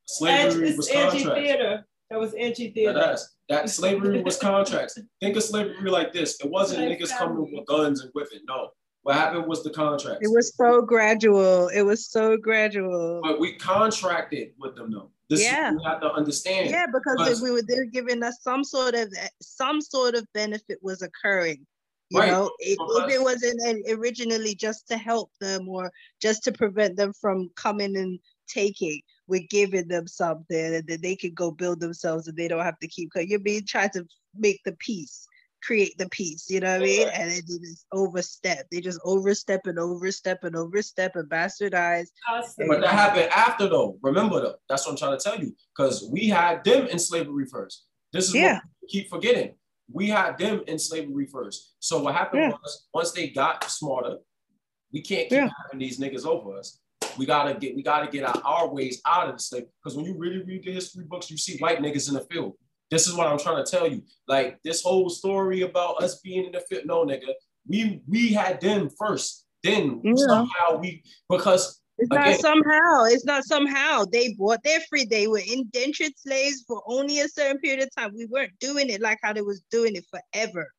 [0.04, 4.98] Slavery it's was anti-theater that was anti-theater that, that slavery was contracts.
[5.20, 6.38] Think of slavery like this.
[6.44, 8.40] It wasn't niggas coming with guns and whipping.
[8.46, 8.68] No.
[9.02, 10.18] What happened was the contract.
[10.22, 11.68] It was so gradual.
[11.68, 13.20] It was so gradual.
[13.22, 15.10] But we contracted with them though.
[15.32, 15.72] This yeah.
[15.72, 16.68] you have to understand.
[16.68, 21.00] Yeah, because we were they're giving us some sort of some sort of benefit was
[21.00, 21.66] occurring.
[22.10, 22.30] You right.
[22.30, 25.90] know, it, if it wasn't originally just to help them or
[26.20, 31.32] just to prevent them from coming and taking, we're giving them something that they can
[31.32, 34.04] go build themselves and they don't have to keep Cause you're being trying to
[34.36, 35.26] make the peace
[35.62, 39.66] create the peace you know what i mean and they just overstep they just overstep
[39.66, 42.08] and overstep and overstep and bastardize
[42.68, 46.08] but that happened after though remember though that's what i'm trying to tell you because
[46.10, 48.54] we had them in slavery first this is yeah.
[48.54, 49.54] what we keep forgetting
[49.90, 52.50] we had them in slavery first so what happened yeah.
[52.50, 54.16] was once they got smarter
[54.92, 55.48] we can't keep yeah.
[55.64, 56.80] having these niggas over us
[57.18, 59.64] we gotta get we gotta get our, our ways out of the slave.
[59.82, 62.54] Because when you really read the history books, you see white niggas in the field.
[62.92, 64.02] This is what I'm trying to tell you.
[64.28, 67.32] Like this whole story about us being in the fit, No, nigga,
[67.66, 69.46] we we had them first.
[69.62, 70.14] Then yeah.
[70.16, 72.32] somehow we because it's Again.
[72.32, 73.04] not somehow.
[73.04, 74.04] It's not somehow.
[74.04, 75.06] They bought their free.
[75.06, 78.12] They were indentured slaves for only a certain period of time.
[78.14, 80.70] We weren't doing it like how they was doing it forever.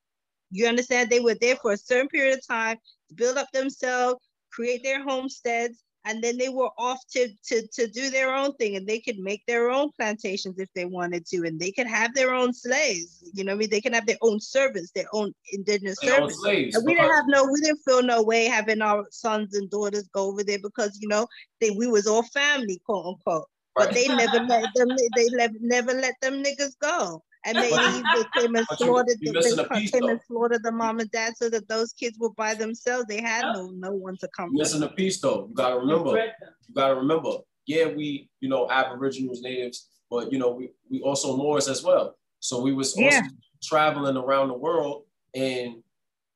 [0.51, 1.09] You understand?
[1.09, 2.77] They were there for a certain period of time
[3.09, 4.19] to build up themselves,
[4.51, 8.75] create their homesteads, and then they were off to, to, to do their own thing
[8.75, 12.13] and they could make their own plantations if they wanted to and they could have
[12.13, 13.69] their own slaves you know I mean?
[13.69, 16.37] They can have their own servants their own indigenous their servants.
[16.37, 19.55] own slaves, and we didn't have no we didn't feel no way having our sons
[19.55, 21.27] and daughters go over there because you know
[21.61, 23.47] they we was all family quote unquote.
[23.75, 23.87] Right.
[23.87, 28.03] but they never let them they never let them niggas go and they even
[28.37, 31.93] came and slaughtered the, they came and slaughtered the mom and dad so that those
[31.93, 33.05] kids were by themselves.
[33.07, 34.51] They had no no one to come.
[34.53, 35.47] Listen to piece though.
[35.49, 36.17] You gotta remember.
[36.17, 37.31] You gotta remember.
[37.65, 42.15] Yeah, we you know Aboriginals, natives, but you know we we also Moors as well.
[42.39, 43.21] So we was also yeah.
[43.61, 45.03] traveling around the world
[45.33, 45.75] and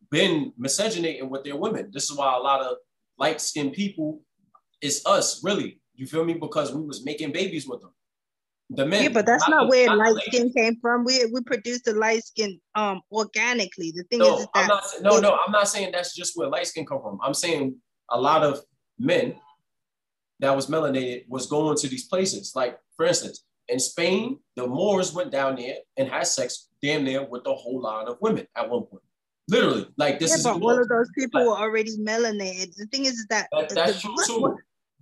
[0.09, 1.89] been miscegenating with their women.
[1.91, 2.77] This is why a lot of
[3.17, 4.21] light skinned people,
[4.81, 5.79] it's us really.
[5.95, 6.35] You feel me?
[6.35, 7.91] Because we was making babies with them.
[8.69, 9.03] The men.
[9.03, 11.05] Yeah, but that's not, not where not light skin came from.
[11.05, 13.93] We we produce the light skin um organically.
[13.95, 16.49] The thing no, is, is I'm not, no, no, I'm not saying that's just where
[16.49, 17.17] light skin come from.
[17.23, 17.77] I'm saying
[18.09, 18.59] a lot of
[18.99, 19.35] men
[20.39, 22.53] that was melanated was going to these places.
[22.55, 27.25] Like for instance, in Spain, the Moors went down there and had sex damn near
[27.25, 29.03] with a whole lot of women at one point.
[29.47, 30.43] Literally, like this yeah, is.
[30.43, 32.75] But one of those people like, were already melanated.
[32.75, 34.57] The thing is that, that that's the, true too.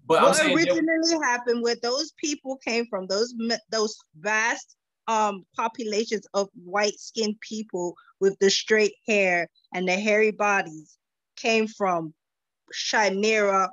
[0.08, 3.34] But what originally happened where those people came from, those
[3.70, 4.76] those vast
[5.08, 10.98] um populations of white skinned people with the straight hair and the hairy bodies
[11.36, 12.14] came from
[12.74, 13.70] chimera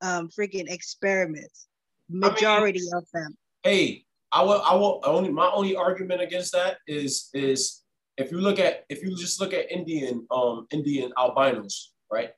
[0.00, 1.68] um freaking experiments.
[2.08, 3.36] Majority I mean, of them.
[3.62, 7.82] Hey, I will I will only my only argument against that is is
[8.18, 12.30] if you look at if you just look at Indian um Indian albinos, right?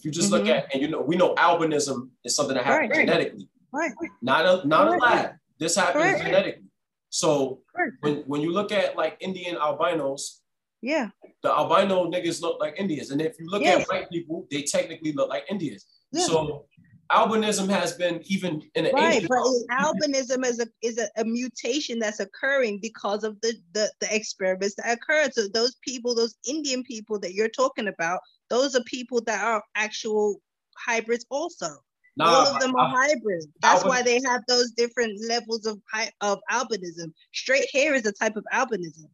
[0.00, 0.46] If you just mm-hmm.
[0.46, 3.92] look at, and you know, we know albinism is something that happens right, genetically, right.
[4.22, 4.98] not a not right.
[4.98, 5.30] a lab.
[5.58, 6.22] This happens right.
[6.22, 6.64] genetically.
[7.10, 7.60] So
[8.00, 10.40] when, when you look at like Indian albinos,
[10.80, 11.10] yeah,
[11.42, 13.82] the albino niggas look like Indians, and if you look yes.
[13.82, 15.84] at white people, they technically look like Indians.
[16.12, 16.24] Yeah.
[16.24, 16.64] So
[17.12, 21.98] albinism has been even in an right, but albinism is a is a, a, mutation
[21.98, 25.34] that's occurring because of the, the the experiments that occurred.
[25.34, 29.62] So those people, those Indian people that you're talking about, those are people that are
[29.74, 30.40] actual
[30.76, 31.68] hybrids also.
[32.16, 33.46] Nah, All of them are I, hybrids.
[33.62, 35.80] That's why they have those different levels of
[36.20, 37.12] of albinism.
[37.32, 39.06] Straight hair is a type of albinism.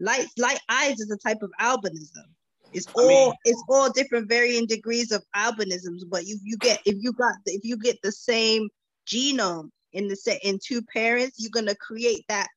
[0.00, 2.26] Light light eyes is a type of albinism.
[2.72, 6.80] It's all I mean, it's all different varying degrees of albinisms, but you you get
[6.84, 8.68] if you got if you get the same
[9.06, 12.48] genome in the set in two parents, you're gonna create that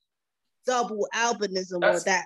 [0.65, 2.25] double albinism or that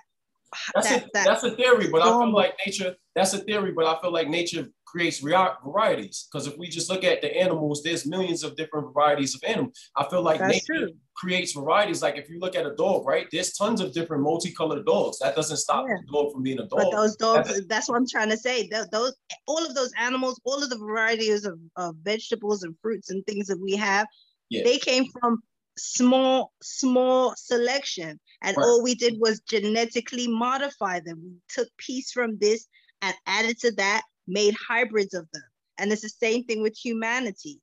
[0.74, 3.72] that's, that, a, that that's a theory, but I feel like nature, that's a theory,
[3.72, 6.28] but I feel like nature creates varieties.
[6.30, 9.76] Because if we just look at the animals, there's millions of different varieties of animals.
[9.96, 10.92] I feel like that's nature true.
[11.16, 12.00] creates varieties.
[12.00, 13.26] Like if you look at a dog, right?
[13.32, 15.18] There's tons of different multicolored dogs.
[15.18, 15.96] That doesn't stop yeah.
[16.06, 16.78] the dog from being a dog.
[16.78, 18.68] But those dogs, that's, that's what I'm trying to say.
[18.92, 19.14] Those
[19.48, 23.48] all of those animals, all of the varieties of, of vegetables and fruits and things
[23.48, 24.06] that we have,
[24.48, 24.62] yeah.
[24.64, 25.42] they came from
[25.76, 28.18] small, small selection.
[28.42, 28.62] And right.
[28.62, 31.20] all we did was genetically modify them.
[31.24, 32.66] We took piece from this
[33.02, 35.42] and added to that, made hybrids of them.
[35.78, 37.60] And it's the same thing with humanity.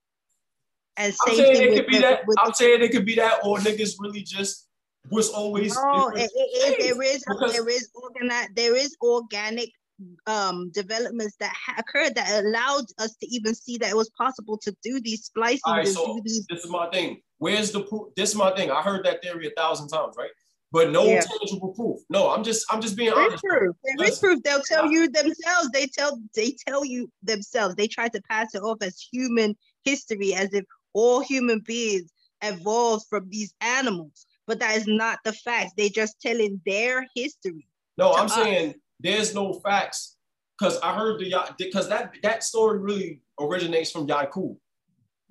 [0.98, 2.22] And same I'm saying thing it could be that.
[2.40, 4.68] I'm saying it could be that, or niggas really just
[5.10, 5.76] was always.
[5.76, 6.30] No, it,
[6.80, 9.70] there is because, there is organic there is organic
[10.28, 14.58] um, developments that ha- occurred that allowed us to even see that it was possible
[14.58, 15.62] to do these splicing.
[15.66, 17.22] Right, so these- this is my thing.
[17.42, 18.14] Where's the proof?
[18.16, 18.70] This is my thing.
[18.70, 20.30] I heard that theory a thousand times, right?
[20.72, 21.22] But no yeah.
[21.22, 22.00] tangible proof.
[22.08, 23.44] No, I'm just I'm just being there honest.
[23.44, 23.76] Proof.
[23.84, 24.44] There is proof.
[24.44, 25.70] They'll tell you themselves.
[25.74, 27.74] They tell they tell you themselves.
[27.74, 32.12] They try to pass it off as human history, as if all human beings
[32.44, 34.28] evolved from these animals.
[34.46, 35.72] But that is not the fact.
[35.78, 37.68] They just telling their history.
[37.98, 38.36] No, I'm us.
[38.36, 40.16] saying there's no facts
[40.60, 44.58] because I heard the because that that story really originates from Yakub.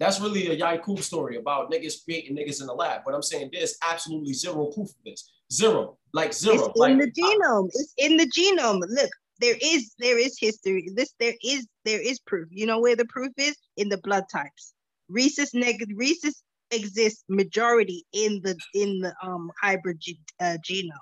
[0.01, 3.03] That's really a Yakub story about niggas creating niggas in the lab.
[3.05, 5.31] But I'm saying there's absolutely zero proof of this.
[5.53, 5.99] Zero.
[6.15, 6.55] Like zero.
[6.55, 7.69] It's like, in the genome.
[7.75, 8.81] It's in the genome.
[8.89, 9.11] Look,
[9.41, 10.89] there is there is history.
[10.95, 12.49] This there is there is proof.
[12.51, 13.57] You know where the proof is?
[13.77, 14.73] In the blood types.
[15.11, 20.93] Rhesus negative rhesus exists majority in the in the um hybrid ge- uh, genome.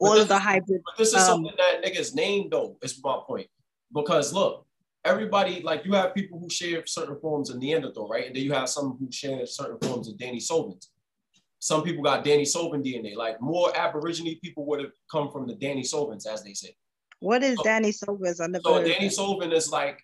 [0.00, 0.82] All this, of the hybrid.
[0.84, 3.46] But this is um, something that niggas named though, is my point.
[3.92, 4.66] Because look,
[5.04, 8.26] everybody, like you have people who share certain forms of Neanderthal, right?
[8.26, 10.88] And then you have some who share certain forms of Denisovans.
[11.60, 13.16] Some people got Denisovan DNA.
[13.16, 16.74] Like more Aborigine people would have come from the Danny Denisovans, as they say.
[17.20, 20.00] What is So- Danny Silver's on the So Danny Denisovan is like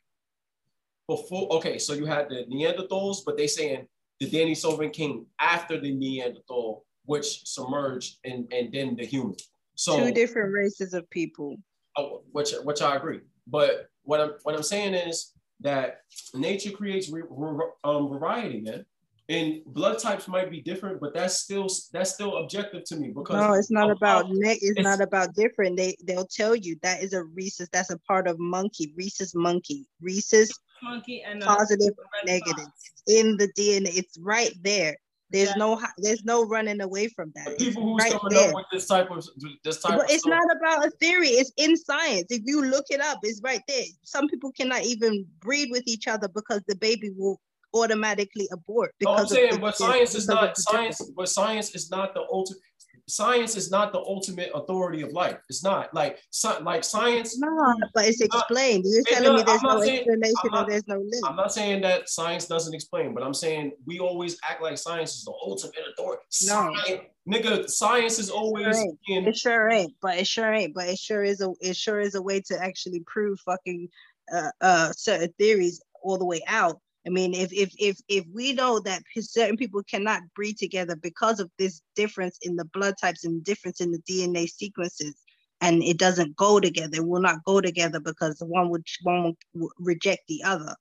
[1.09, 1.53] before.
[1.55, 3.87] Okay, so you had the Neanderthals, but they saying
[4.21, 9.37] the Denisovan came after the Neanderthal, which submerged and and then the human.
[9.77, 11.57] So two different races of people.
[11.97, 13.21] Oh, which which I agree.
[13.47, 16.01] But what I'm what I'm saying is that
[16.35, 18.85] nature creates re, re- um, variety, man.
[19.31, 23.37] And blood types might be different, but that's still that's still objective to me because
[23.37, 25.77] No, it's not of about how- ne- it's, it's- not about different.
[25.79, 27.69] They they'll tell you that is a rhesus.
[27.73, 28.93] That's a part of monkey.
[28.97, 29.87] Rhesus monkey.
[30.01, 30.51] Rhesus
[30.83, 32.93] Monkey and a positive, red negative fox.
[33.07, 33.97] in the DNA.
[33.97, 34.97] It's right there.
[35.31, 35.55] There's Yeah.
[35.57, 37.49] no there's no running away from that.
[37.49, 38.49] It's people who's right coming there.
[38.51, 39.27] up with this type of
[39.65, 41.29] this type But of it's not about a theory.
[41.29, 42.27] It's in science.
[42.31, 43.85] If you look it up, it's right there.
[44.03, 47.41] Some people cannot even breed with each other because the baby will
[47.73, 48.95] automatically abort.
[49.03, 51.01] No, I'm Because saying, but science is not science.
[51.17, 52.61] But science is not the ultimate.
[53.07, 55.37] Science is not the ultimate authority of life.
[55.51, 57.39] It's not like sci- like science.
[57.39, 58.85] No, but it's explained.
[58.87, 61.27] You're It telling me there's no saying- explanation not- or there's no link.
[61.27, 65.17] I'm not saying that science doesn't explain, but I'm saying we always act like science
[65.17, 66.23] is the ultimate authority.
[66.45, 66.75] No.
[66.75, 68.99] Science, nigga, science is always ain't.
[69.09, 69.29] in.
[69.29, 70.75] It sure ain't, but it sure ain't.
[70.75, 73.89] But it sure is a it sure is a way to actually prove fucking
[74.35, 76.81] uh, uh certain theories all the way out.
[77.07, 81.39] I mean, if if if if we know that certain people cannot breed together because
[81.39, 85.15] of this difference in the blood types and difference in the DNA sequences,
[85.61, 89.35] and it doesn't go together, it will not go together because the one would one
[89.55, 90.75] would reject the other.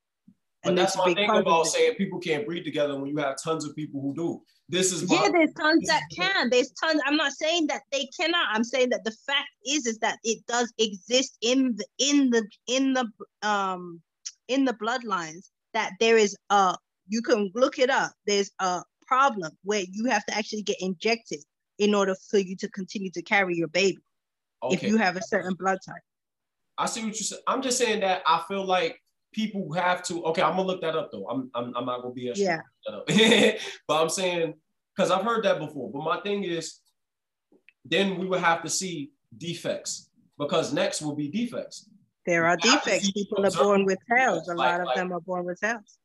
[0.63, 3.75] But that's one thing about saying people can't breed together when you have tons of
[3.75, 4.41] people who do.
[4.69, 6.49] This is Yeah, there's tons that can.
[6.49, 7.01] There's tons.
[7.05, 8.47] I'm not saying that they cannot.
[8.51, 12.47] I'm saying that the fact is is that it does exist in the in the
[12.67, 13.07] in the
[13.41, 14.01] um
[14.47, 16.75] in the bloodlines that there is a
[17.07, 18.11] you can look it up.
[18.25, 21.39] There's a problem where you have to actually get injected
[21.79, 23.99] in order for you to continue to carry your baby
[24.71, 26.01] if you have a certain blood type.
[26.77, 27.39] I see what you said.
[27.47, 28.99] I'm just saying that I feel like
[29.33, 30.23] people have to.
[30.25, 31.27] Okay, I'm gonna look that up though.
[31.29, 32.61] I'm I'm, I'm not gonna be a Yeah.
[33.87, 34.55] but I'm saying
[34.95, 35.91] because I've heard that before.
[35.91, 36.79] But my thing is,
[37.85, 41.89] then we would have to see defects because next will be defects.
[42.25, 43.11] There are You have to defects.
[43.11, 44.47] People are born with tails.
[44.47, 45.97] A lot of them are born with tails.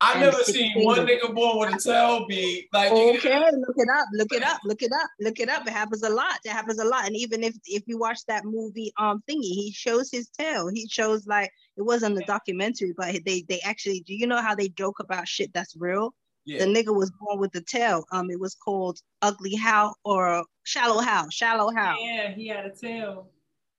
[0.00, 2.92] I never six seen one nigga born with a tail be like.
[2.92, 5.66] Okay, look it up, look it up, look it up, look it up.
[5.66, 6.38] It happens a lot.
[6.44, 7.06] It happens a lot.
[7.06, 10.68] And even if if you watch that movie, um, thingy, he shows his tail.
[10.72, 14.00] He shows like it wasn't a documentary, but they they actually.
[14.06, 16.14] Do you know how they joke about shit that's real?
[16.44, 16.60] Yeah.
[16.60, 18.04] The nigga was born with the tail.
[18.12, 21.28] Um, it was called Ugly How or Shallow Hal.
[21.30, 21.96] Shallow Hal.
[22.00, 23.30] Yeah, he had a tail.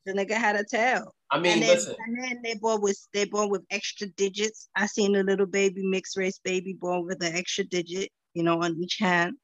[0.10, 1.14] The nigga had a tail.
[1.30, 1.96] I mean, and then, listen.
[2.00, 4.68] and then they born with they born with extra digits.
[4.76, 8.64] I seen a little baby mixed race baby born with an extra digit, you know,
[8.64, 9.36] on each hand.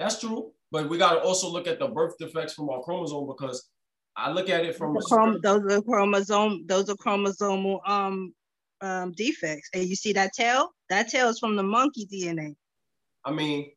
[0.00, 3.28] That's true, but we got to also look at the birth defects from our chromosome
[3.28, 3.70] because
[4.16, 8.34] I look at it from chrom- those are chromosome those are chromosomal um
[8.80, 12.54] um defects and you see that tail that tail is from the monkey dna
[13.24, 13.70] I mean,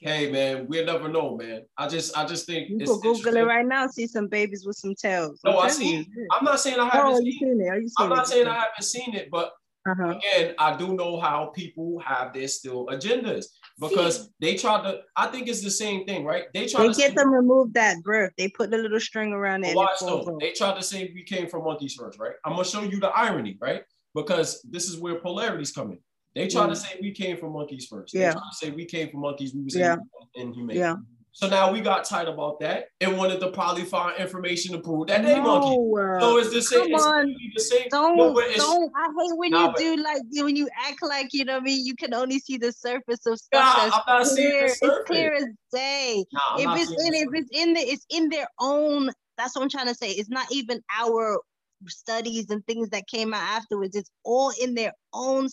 [0.00, 1.62] hey man, we'll never know, man.
[1.76, 4.66] I just I just think you it's can google it right now see some babies
[4.66, 6.08] with some tails No, I'm I see.
[6.32, 7.40] I'm not saying I oh haven't you seen.
[7.40, 9.52] seen it oh, seen I'm it not saying I haven't seen it, but
[9.88, 10.18] uh-huh.
[10.18, 13.46] again, I do know how people have their still agendas
[13.78, 15.00] because they try to.
[15.16, 16.44] I think it's the same thing, right?
[16.52, 19.64] They try they to get them remove that birth they put the little string around
[19.64, 20.36] it watch though.
[20.38, 22.34] They tried to say we came from monkeys first, right?
[22.44, 23.82] I'm gonna show you the irony, right?
[24.14, 25.98] Because this is where polarities come in.
[26.34, 26.76] They try to Mm.
[26.76, 28.14] say we came from monkeys first.
[28.14, 28.28] Yeah.
[28.28, 29.54] They to say we came from monkeys.
[29.54, 29.96] We was Yeah.
[30.34, 30.76] inhumane.
[30.76, 30.96] yeah
[31.32, 35.06] So now we got tight about that and wanted to probably find information to prove
[35.08, 35.76] that they monkey.
[35.76, 36.90] no, uh, So it's the same.
[36.90, 37.36] come on.
[37.54, 37.86] the same.
[37.90, 41.28] don't No, don't i hate when Nah, you but- do like when you act like
[41.32, 43.96] you know what i mean you can only see the surface of Nah, stuff that's
[43.96, 44.92] I'm not seeing the clear.
[44.98, 48.48] it's clear as day Nah, if it's in if it's in the it's in their
[48.60, 51.40] own that's what i'm trying to say it's not even our
[51.88, 55.48] studies and things that came out afterwards it's all in their own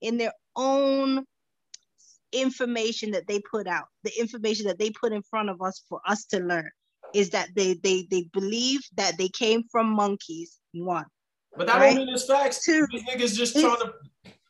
[0.00, 1.24] in their own
[2.32, 6.00] information that they put out the information that they put in front of us for
[6.06, 6.68] us to learn
[7.14, 11.06] is that they they they believe that they came from monkeys one
[11.56, 11.94] But that Right?
[11.94, 12.64] don't mean it's facts.
[12.64, 13.92] Two, These niggas just trying to.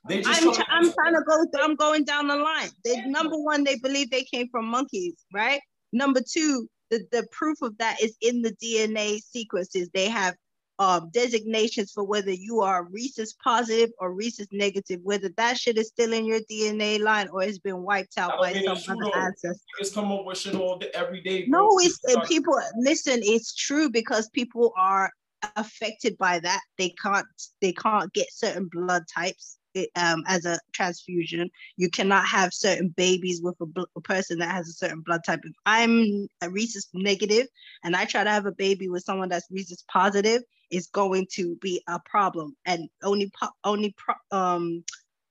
[0.09, 1.45] I'm, trying, I'm trying to go.
[1.53, 2.71] Through, I'm going down the line.
[2.85, 5.61] They number one, they believe they came from monkeys, right?
[5.93, 9.91] Number two, the, the proof of that is in the DNA sequences.
[9.93, 10.35] They have
[10.79, 15.89] um, designations for whether you are rhesus positive or rhesus negative, whether that shit is
[15.89, 19.65] still in your DNA line or it's been wiped out by some other ancestor.
[19.81, 21.47] It's come up with shit all day, every day.
[21.47, 21.59] Bro.
[21.59, 21.99] No, it's
[22.29, 23.21] people listen.
[23.23, 25.11] It's true because people are
[25.57, 26.61] affected by that.
[26.77, 27.27] They can't.
[27.61, 29.59] They can't get certain blood types
[29.97, 31.51] um, as a transfusion.
[31.77, 35.23] You cannot have certain babies with a, bl- a, person that has a certain blood
[35.25, 35.41] type.
[35.45, 37.47] If I'm a rhesus negative
[37.85, 41.57] and I try to have a baby with someone that's rhesus positive, it's going to
[41.57, 42.57] be a problem.
[42.67, 43.31] And only
[43.65, 44.85] only pro- um,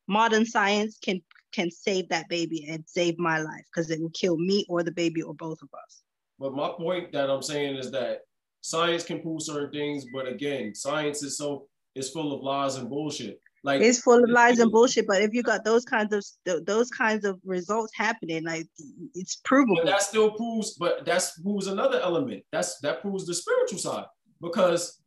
[0.07, 1.21] modern science can
[1.51, 4.91] can save that baby and save my life because it will kill me or the
[4.91, 6.03] baby or both of us.
[6.39, 8.21] But my point that I'm saying is that
[8.61, 12.89] science can prove certain things, but again, science is so is full of lies and
[12.89, 13.39] bullshit.
[13.63, 15.07] Like it's full of lies and bullshit.
[15.07, 18.67] But if you got those kinds of those kinds of results happening, like
[19.15, 19.83] it's provable.
[19.83, 22.43] that still proves, but that's proves another element.
[22.51, 24.05] That's that proves the spiritual side.
[24.39, 25.01] Because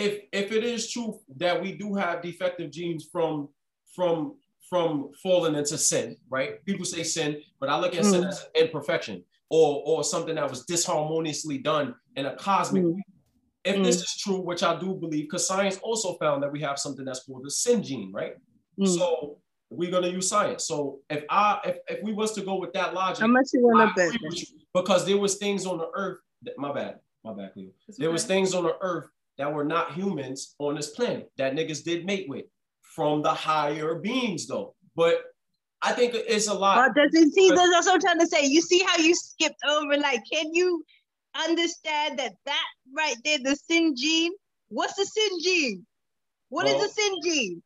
[0.00, 3.48] if if it is true that we do have defective genes from
[3.94, 4.36] from
[4.68, 6.64] from falling into sin, right?
[6.64, 8.10] People say sin, but I look at mm.
[8.10, 12.94] sin as an imperfection or or something that was disharmoniously done in a cosmic mm.
[12.94, 13.02] way.
[13.64, 13.84] If mm.
[13.84, 17.04] this is true, which I do believe, because science also found that we have something
[17.04, 18.34] that's called the sin gene, right?
[18.78, 18.88] Mm.
[18.88, 19.38] So
[19.68, 20.66] we're gonna use science.
[20.66, 23.62] So if I if, if we was to go with that logic, how much you
[23.62, 24.18] want to bet?
[24.72, 27.70] Because there was things on the earth that my bad, my bad, Cleo.
[27.98, 28.12] There okay.
[28.12, 29.08] was things on the earth
[29.40, 32.44] that were not humans on this planet that niggas did mate with
[32.82, 34.74] from the higher beings though.
[34.94, 35.22] But
[35.80, 36.92] I think it's a lot.
[36.94, 37.48] But does it see?
[37.48, 38.44] That's what I'm trying to say.
[38.44, 39.96] You see how you skipped over?
[39.96, 40.84] Like, can you
[41.34, 44.32] understand that that right there, the sin gene?
[44.68, 45.86] What's the sin gene?
[46.50, 47.62] What well, is the sin gene?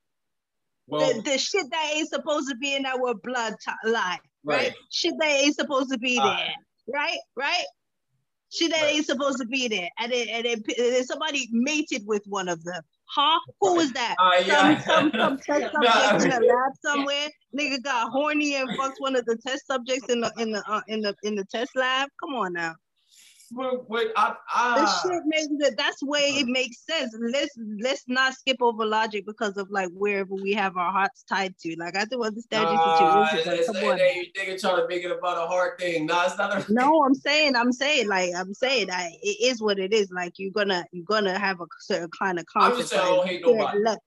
[0.87, 4.68] Well, the, the, shit that ain't supposed to be in our blood t- line, right?
[4.68, 4.75] right?
[4.93, 6.53] Shit that ain't supposed to be there,
[6.95, 7.18] right?
[7.35, 7.64] Right?
[8.55, 8.94] Shit that right.
[8.94, 12.82] ain't supposed to be there, and then, and then somebody mated with one of them.
[13.07, 13.38] Huh?
[13.61, 14.14] Who was that?
[14.18, 14.80] Uh, yeah.
[14.82, 17.28] Some some, some test subject in a lab somewhere.
[17.59, 20.80] Nigga got horny and fucked one of the test subjects in the in the uh,
[20.88, 22.09] in the in the test lab.
[22.20, 22.74] Come on now
[23.55, 27.16] but, but I, I this shit makes that that's way it makes sense.
[27.18, 31.57] Let's let's not skip over logic because of like wherever we have our hearts tied
[31.59, 31.76] to.
[31.78, 33.59] Like I do understand your situation.
[33.59, 33.96] Like, come on.
[33.96, 36.07] They, they trying to make it about a hard thing.
[36.07, 39.62] No, it's not a No, I'm saying, I'm saying, like I'm saying I, it is
[39.62, 40.11] what it is.
[40.11, 42.74] Like you're gonna you're gonna have a certain kind of concept.
[42.74, 43.78] I'm just saying I don't hate nobody.
[43.78, 43.98] Let,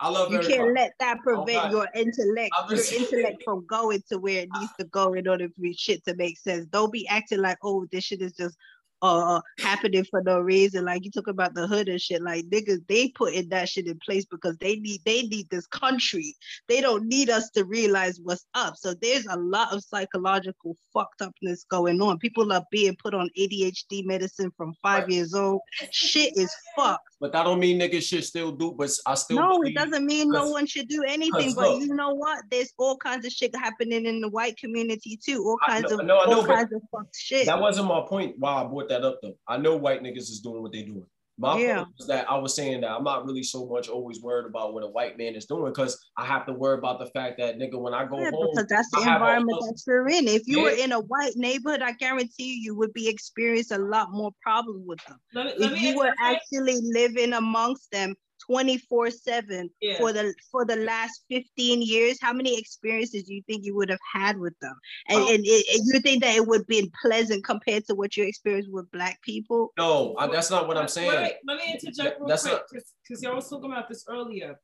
[0.00, 0.58] I love you everybody.
[0.58, 4.84] can't let that prevent your intellect, your intellect from going to where it needs to
[4.86, 6.66] go in order for shit to make sense.
[6.66, 8.56] Don't be acting like, oh, this shit is just
[9.04, 10.84] uh happening for no reason.
[10.84, 12.22] Like you talk about the hood and shit.
[12.22, 15.66] Like niggas, they put in that shit in place because they need they need this
[15.66, 16.34] country.
[16.68, 18.76] They don't need us to realize what's up.
[18.76, 22.18] So there's a lot of psychological fucked upness going on.
[22.18, 25.12] People are being put on ADHD medicine from five right.
[25.12, 25.60] years old.
[25.90, 27.02] Shit is fucked.
[27.20, 28.72] But that don't mean niggas should still do.
[28.72, 31.54] But I still no, it doesn't mean no one should do anything.
[31.54, 32.44] But look, you know what?
[32.50, 35.42] There's all kinds of shit happening in the white community too.
[35.44, 37.46] All kinds know, of no, all kinds of fucked shit.
[37.46, 38.36] That wasn't my point.
[38.38, 39.36] Why I brought that up though.
[39.48, 41.06] I know white niggas is doing what they doing.
[41.36, 41.78] My yeah.
[41.78, 44.72] point was that I was saying that I'm not really so much always worried about
[44.72, 47.58] what a white man is doing because I have to worry about the fact that
[47.58, 50.28] nigga when I go yeah, home because that's the environment that you're in.
[50.28, 50.62] If you yeah.
[50.62, 54.30] were in a white neighborhood, I guarantee you, you would be experiencing a lot more
[54.42, 55.18] problems with them.
[55.34, 58.14] Let if let you were actually living amongst them,
[58.46, 63.64] 24 7 for the for the last 15 years how many experiences do you think
[63.64, 64.74] you would have had with them?
[65.08, 65.34] And, oh.
[65.34, 68.70] and, it, and, you think that it would be pleasant compared to what you experienced
[68.70, 69.72] with black people?
[69.78, 72.62] No that's not what i'm saying wait, let me interject real that's quick
[73.06, 74.58] because y'all was talking about this earlier.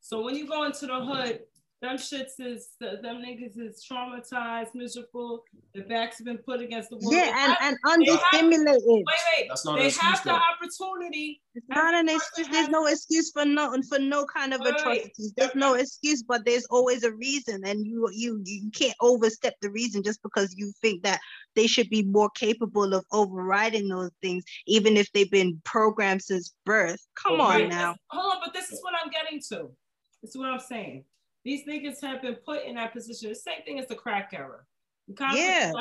[0.00, 1.40] So when you go into the hood
[1.82, 5.44] them shits is them niggas is traumatized, miserable.
[5.74, 7.12] Their backs have been put against the wall.
[7.12, 8.80] Yeah, and, and understimulated.
[8.86, 9.04] Wait,
[9.38, 9.48] wait.
[9.48, 11.42] That's not they have the opportunity.
[11.54, 12.48] It's not an excuse.
[12.48, 15.34] There's no excuse for no for no kind of atrocities.
[15.36, 19.70] There's no excuse, but there's always a reason, and you you you can't overstep the
[19.70, 21.20] reason just because you think that
[21.56, 26.54] they should be more capable of overriding those things, even if they've been programmed since
[26.64, 27.06] birth.
[27.22, 27.64] Come okay.
[27.64, 27.96] on now.
[28.08, 29.70] Hold on, but this is what I'm getting to.
[30.22, 31.04] This is what I'm saying.
[31.46, 33.28] These niggas have been put in that position.
[33.28, 34.58] The same thing as the crack era.
[35.32, 35.72] Yeah.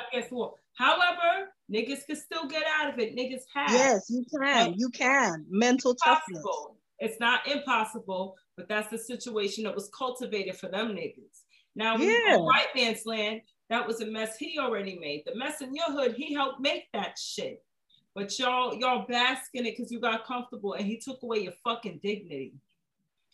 [0.75, 3.15] However, niggas can still get out of it.
[3.15, 3.71] Niggas have.
[3.71, 4.75] Yes, you can.
[4.77, 5.43] You can.
[5.49, 6.45] Mental toughness.
[6.99, 11.41] It's not impossible, but that's the situation that was cultivated for them niggas.
[11.75, 12.37] Now, yeah.
[12.37, 13.41] white man's land,
[13.71, 15.23] that was a mess he already made.
[15.25, 17.63] The mess in your hood, he helped make that shit.
[18.13, 21.53] But y'all, y'all bask in it because you got comfortable and he took away your
[21.63, 22.53] fucking dignity.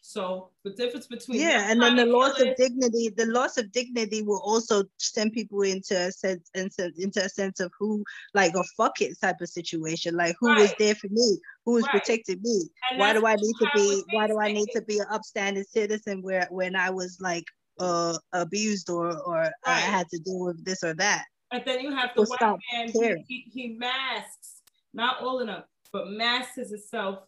[0.01, 4.23] So the difference between yeah, and then the loss of dignity, the loss of dignity
[4.23, 8.99] will also send people into a sense, into a sense of who, like a fuck
[9.01, 10.61] it type of situation, like who right.
[10.61, 11.91] was there for me, who was right.
[11.91, 12.63] protecting me.
[12.89, 14.03] And why do I need to be?
[14.11, 17.45] Why do I need to be an upstanding citizen where when I was like
[17.79, 19.53] uh, abused or or right.
[19.67, 21.25] I had to deal with this or that?
[21.51, 22.87] And then you have the white man.
[22.87, 24.61] He, he, he masks,
[24.95, 27.19] not all enough, but masks himself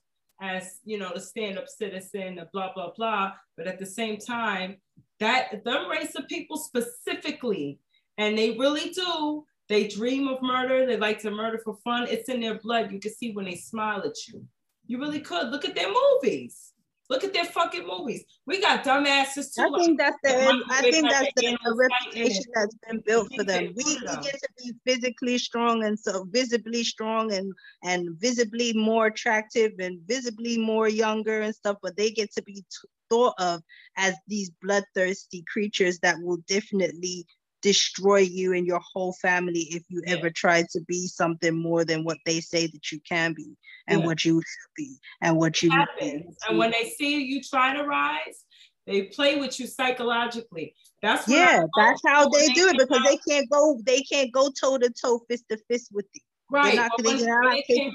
[0.44, 3.32] as you know the stand-up citizen, blah blah blah.
[3.56, 4.78] But at the same time,
[5.20, 7.80] that the race of people specifically,
[8.18, 9.46] and they really do.
[9.70, 10.86] They dream of murder.
[10.86, 12.08] They like to murder for fun.
[12.10, 12.92] It's in their blood.
[12.92, 14.46] You can see when they smile at you.
[14.86, 16.73] You really could look at their movies.
[17.10, 18.24] Look at their fucking movies.
[18.46, 19.62] We got dumbasses too.
[19.62, 23.74] I think that's the I think that's the, the reputation that's been built for them.
[23.76, 29.08] We, we get to be physically strong and so visibly strong and and visibly more
[29.08, 33.62] attractive and visibly more younger and stuff, but they get to be t- thought of
[33.98, 37.26] as these bloodthirsty creatures that will definitely
[37.64, 40.16] destroy you and your whole family if you yeah.
[40.16, 43.56] ever try to be something more than what they say that you can be
[43.88, 44.06] and yeah.
[44.06, 46.38] what you should be and what you happens.
[46.48, 48.44] And when they see you try to rise,
[48.86, 50.76] they play with you psychologically.
[51.02, 53.06] That's yeah, that's how they, do it because out.
[53.06, 56.22] they can't go they can't go toe to toe, fist to fist with you.
[56.52, 56.76] Right.
[56.76, 57.94] Not, when, when, they came,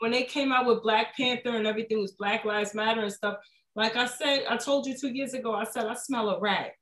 [0.00, 3.38] when they came out with Black Panther and everything was Black Lives Matter and stuff,
[3.74, 6.72] like I said, I told you two years ago, I said I smell a rat.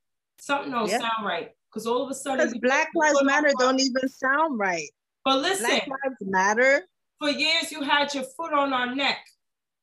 [0.41, 0.99] Something don't yeah.
[0.99, 4.88] sound right because all of a sudden because Black Lives Matter don't even sound right.
[5.24, 6.82] But listen, Black Lives Matter.
[7.18, 9.18] For years, you had your foot on our neck.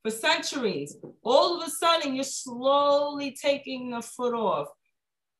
[0.03, 4.67] For centuries, all of a sudden, you're slowly taking the foot off.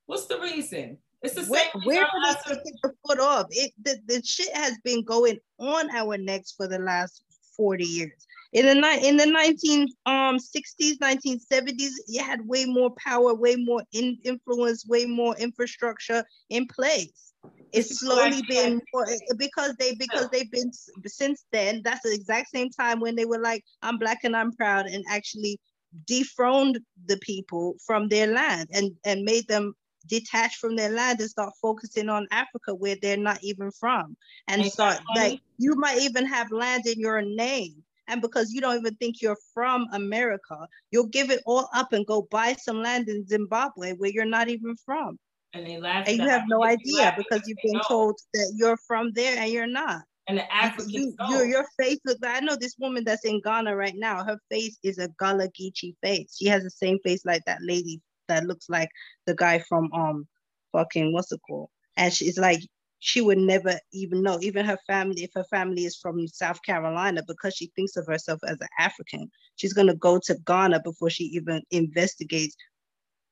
[0.05, 0.97] What's the reason?
[1.21, 1.81] It's the where, same.
[1.83, 3.45] Where are they taking the foot off?
[3.51, 7.23] It the, the shit has been going on our necks for the last
[7.55, 8.25] 40 years.
[8.51, 13.83] In the in the 19 um 60s, 1970s, you had way more power, way more
[13.91, 17.33] in, influence, way more infrastructure in place.
[17.71, 19.05] It's slowly been more,
[19.37, 20.71] because they because they've been
[21.05, 21.81] since then.
[21.83, 25.05] That's the exact same time when they were like, "I'm black and I'm proud," and
[25.07, 25.59] actually
[26.07, 29.73] dethroned the people from their land and and made them
[30.07, 34.15] detach from their land and start focusing on Africa where they're not even from
[34.47, 38.77] and start like you might even have land in your name and because you don't
[38.77, 43.07] even think you're from America, you'll give it all up and go buy some land
[43.07, 45.17] in Zimbabwe where you're not even from.
[45.53, 46.07] And they laugh.
[46.07, 49.67] And you have no idea because you've been told that you're from there and you're
[49.67, 50.01] not.
[50.27, 53.75] And the African you, your, your face looks I know this woman that's in Ghana
[53.75, 56.35] right now, her face is a Gullah Geechee face.
[56.39, 58.89] She has the same face like that lady that looks like
[59.25, 60.27] the guy from um
[60.71, 61.69] fucking what's it called?
[61.97, 62.61] And she's like
[62.99, 67.21] she would never even know, even her family, if her family is from South Carolina,
[67.27, 71.09] because she thinks of herself as an African, she's going to go to Ghana before
[71.09, 72.55] she even investigates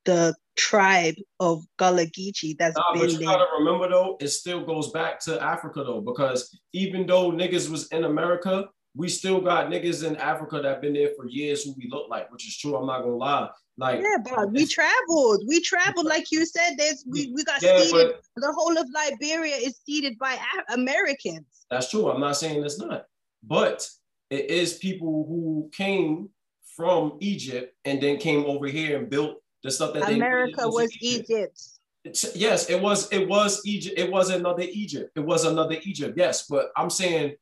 [0.05, 3.28] the tribe of Gullah Geechee that's nah, been but you there.
[3.28, 7.88] gotta remember though, it still goes back to Africa though, because even though niggas was
[7.89, 11.89] in America, we still got niggas in Africa that been there for years who we
[11.91, 12.76] look like, which is true.
[12.78, 13.49] I'm not gonna lie.
[13.80, 15.44] Like yeah, but we traveled.
[15.48, 16.76] We traveled, like you said.
[16.78, 18.16] There's we, we got yeah, seeded.
[18.36, 20.38] The whole of Liberia is seeded by
[20.70, 21.46] Americans.
[21.70, 22.10] That's true.
[22.10, 23.06] I'm not saying it's not,
[23.44, 23.88] but
[24.32, 26.30] it is people who came
[26.76, 31.60] from Egypt and then came over here and built the stuff that America was Egypt.
[32.04, 32.36] Egypt.
[32.36, 33.12] Yes, it was.
[33.12, 34.00] It was Egypt.
[34.00, 35.12] It was another Egypt.
[35.16, 36.18] It was another Egypt.
[36.18, 37.36] Yes, but I'm saying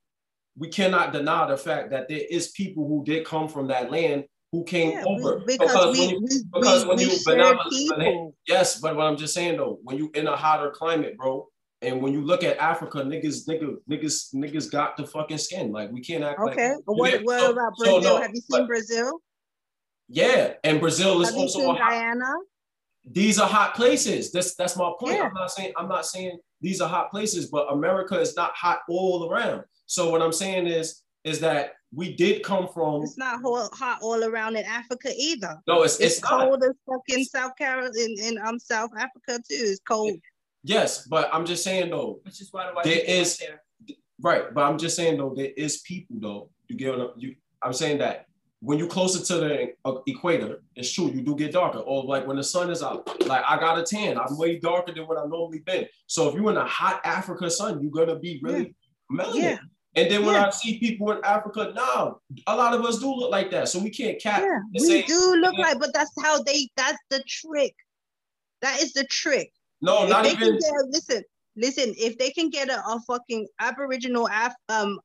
[0.58, 4.26] we cannot deny the fact that there is people who did come from that land
[4.56, 8.80] who came yeah, over we, because, because, we, when you, we, because when you yes,
[8.80, 11.50] but what I'm just saying though, when you in a hotter climate, bro,
[11.82, 15.74] and when you look at Africa, niggas, niggas, niggas, niggas got the fucking skin.
[15.74, 16.70] Like we can't act okay.
[16.70, 16.80] like.
[16.86, 18.02] What, what about Brazil?
[18.02, 19.20] So no, Have you seen but, Brazil?
[20.08, 22.34] Yeah, and Brazil is Have also you seen Guyana.
[23.12, 24.32] These are hot places.
[24.32, 25.18] That's that's my point.
[25.18, 25.24] Yeah.
[25.24, 28.80] I'm not saying I'm not saying these are hot places, but America is not hot
[28.88, 29.64] all around.
[29.86, 33.04] So what I'm saying is is that we did come from.
[33.04, 35.62] It's not hot all around in Africa either.
[35.68, 39.42] No, it's it's, it's cold as fucking South Carolina in, in um South Africa too.
[39.50, 40.18] It's cold.
[40.64, 42.20] Yes, but I'm just saying though.
[42.24, 43.62] Which is why, why there is there.
[44.20, 46.50] right, but I'm just saying though there is people though.
[46.68, 47.36] You get what you.
[47.62, 48.26] I'm saying that
[48.66, 51.80] when you're closer to the equator, it's true you do get darker.
[51.80, 54.92] Or like when the sun is out, like I got a tan, I'm way darker
[54.92, 55.86] than what I've normally been.
[56.08, 58.76] So if you're in a hot Africa sun, you're gonna be really
[59.12, 59.24] yeah.
[59.24, 59.36] melanin.
[59.36, 59.58] Yeah.
[59.96, 60.48] And then when yeah.
[60.48, 63.70] I see people in Africa now, a lot of us do look like that.
[63.70, 64.42] So we can't cap.
[64.42, 66.68] Yeah, we say, do look like, but that's how they.
[66.76, 67.74] That's the trick.
[68.62, 69.52] That is the trick.
[69.82, 70.60] No, if not even.
[70.60, 71.24] Get, listen,
[71.56, 71.94] listen.
[71.98, 75.00] If they can get a, a fucking Aboriginal Af, um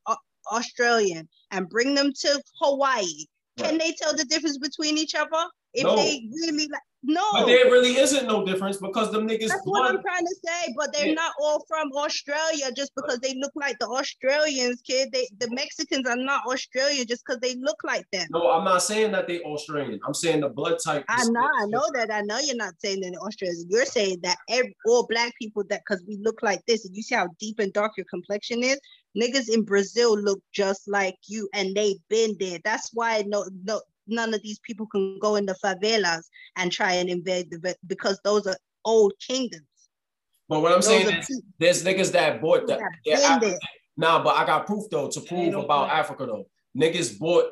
[0.51, 3.68] Australian and bring them to Hawaii, right.
[3.68, 5.47] can they tell the difference between each other?
[5.72, 5.95] If no.
[5.95, 9.48] they really like no, but there really isn't no difference because them niggas.
[9.48, 10.74] That's what I'm trying to say.
[10.76, 11.14] But they're yeah.
[11.14, 15.09] not all from Australia just because they look like the Australians, kid.
[15.11, 18.26] They the Mexicans are not Australian just because they look like them.
[18.30, 19.98] No, I'm not saying that they Australian.
[20.07, 21.07] I'm saying the blood type.
[21.09, 22.11] I know, I know that.
[22.12, 23.64] I know you're not saying that Australians.
[23.70, 27.03] You're saying that every, all black people that because we look like this, and you
[27.03, 28.78] see how deep and dark your complexion is.
[29.20, 32.59] Niggas in Brazil look just like you, and they've been there.
[32.62, 33.80] That's why no, no,
[34.11, 36.22] none of these people can go in the favelas
[36.56, 39.62] and try and invade the because those are old kingdoms.
[40.48, 42.80] But what I'm those saying is, there's niggas that bought that.
[43.96, 46.46] Nah, but I got proof though to prove about Africa though.
[46.76, 47.44] Niggas bought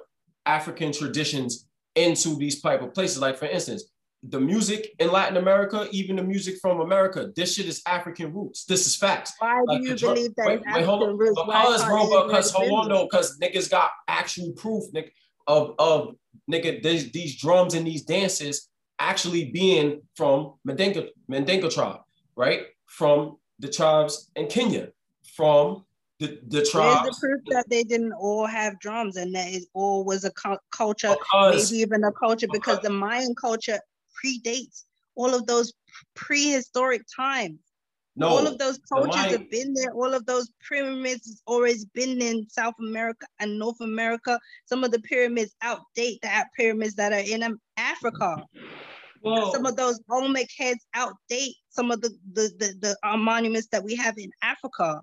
[0.46, 3.18] African traditions into these type of places.
[3.18, 3.84] Like for instance,
[4.22, 8.64] the music in Latin America, even the music from America, this shit is African roots.
[8.64, 9.32] This is facts.
[9.38, 10.46] Why like do you believe that?
[10.46, 11.16] Wait, wait, hold on.
[11.16, 11.40] Roots?
[11.46, 15.10] Because, bro, because hold on though, because niggas got actual proof, nigga,
[15.48, 16.14] of of
[16.50, 18.68] nigga, these, these drums and these dances
[18.98, 22.00] actually being from Mandinka, Mandinka tribe,
[22.36, 22.62] right?
[22.86, 24.88] From the tribes in Kenya,
[25.34, 25.84] from
[26.20, 27.02] the, the tribes.
[27.02, 30.32] Where's the proof that they didn't all have drums and that it all was a
[30.70, 33.78] culture, because, maybe even a culture, because, because the Mayan culture
[34.24, 34.84] predates
[35.14, 35.72] all of those
[36.14, 37.60] prehistoric times.
[38.18, 39.92] No, all of those cultures have been there.
[39.92, 44.40] All of those pyramids has always been in South America and North America.
[44.66, 48.44] Some of the pyramids outdate the pyramids that are in Africa.
[49.20, 49.52] Whoa.
[49.52, 53.84] Some of those Olmec heads outdate some of the the the, the uh, monuments that
[53.84, 55.00] we have in Africa.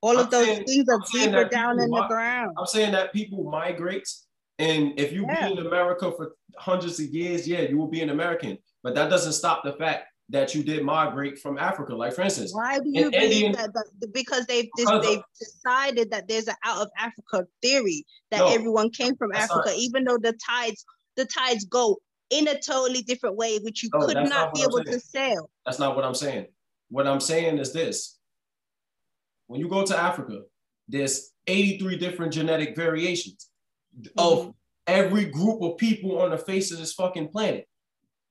[0.00, 2.52] All I'm of those saying, things are deeper down in the ground.
[2.58, 4.08] I'm saying that people migrate,
[4.58, 5.48] and if you yeah.
[5.48, 8.56] been in America for hundreds of years, yeah, you will be an American.
[8.82, 11.94] But that doesn't stop the fact that you did migrate from Africa.
[11.94, 14.12] Like for instance, why do you believe Indian, that, that?
[14.12, 18.90] Because they've because they've decided that there's an out of Africa theory that no, everyone
[18.90, 20.84] came from Africa, not, even though the tides
[21.16, 21.98] the tides go
[22.30, 24.86] in a totally different way, which you no, could not, not be able saying.
[24.86, 25.50] to sail.
[25.64, 26.46] That's not what I'm saying.
[26.88, 28.18] What I'm saying is this:
[29.46, 30.42] when you go to Africa,
[30.88, 33.48] there's 83 different genetic variations
[33.98, 34.18] mm-hmm.
[34.18, 34.54] of
[34.86, 37.68] every group of people on the face of this fucking planet.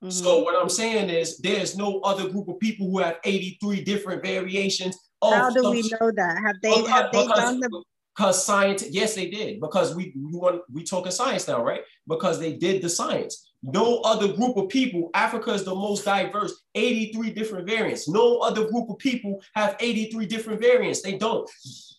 [0.04, 0.10] Mm-hmm.
[0.10, 4.24] So what I'm saying is there's no other group of people who have 83 different
[4.24, 4.98] variations.
[5.24, 6.38] How do we know that?
[6.46, 7.84] Have they because, have they done the
[8.16, 9.60] because science, yes, they did.
[9.60, 11.82] Because we we want we talking science now, right?
[12.08, 13.52] Because they did the science.
[13.62, 18.08] No other group of people, Africa is the most diverse, 83 different variants.
[18.08, 21.02] No other group of people have 83 different variants.
[21.02, 21.50] They don't.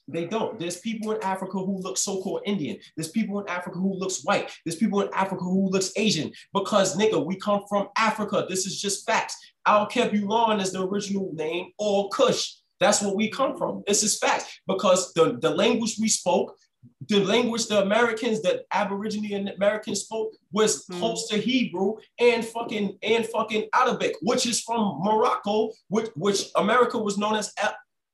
[0.08, 0.58] They don't.
[0.58, 2.78] There's people in Africa who look so-called Indian.
[2.96, 4.50] There's people in Africa who looks white.
[4.64, 6.30] There's people in Africa who looks Asian.
[6.54, 8.46] Because nigga, we come from Africa.
[8.48, 9.36] This is just facts.
[9.66, 12.52] Alkebulan is the original name, or Kush.
[12.78, 13.82] That's where we come from.
[13.86, 14.60] This is facts.
[14.66, 16.56] Because the, the language we spoke,
[17.08, 20.98] the language the Americans, the Aborigine Americans spoke was mm.
[21.00, 26.96] close to Hebrew and fucking and fucking Arabic, which is from Morocco, which, which America
[26.96, 27.52] was known as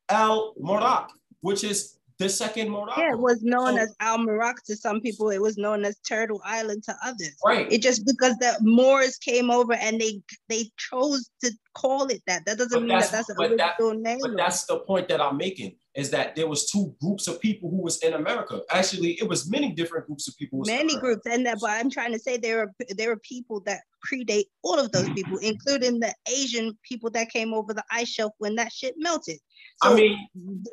[0.09, 1.13] Al Morocco
[1.43, 3.01] which is the second Morocco.
[3.01, 5.31] Yeah, it was known so, as Al Morocco to some people.
[5.31, 7.37] It was known as Turtle Island to others.
[7.45, 7.71] Right.
[7.71, 12.45] It just because the Moors came over and they they chose to call it that.
[12.47, 14.19] That doesn't but mean that that's a original that, name.
[14.23, 17.69] But that's the point that I'm making is that there was two groups of people
[17.69, 18.63] who was in America.
[18.71, 20.63] Actually, it was many different groups of people.
[20.67, 21.59] Many groups, and that.
[21.61, 25.09] But I'm trying to say there are there are people that predate all of those
[25.11, 29.39] people, including the Asian people that came over the ice shelf when that shit melted.
[29.83, 30.29] So, I mean,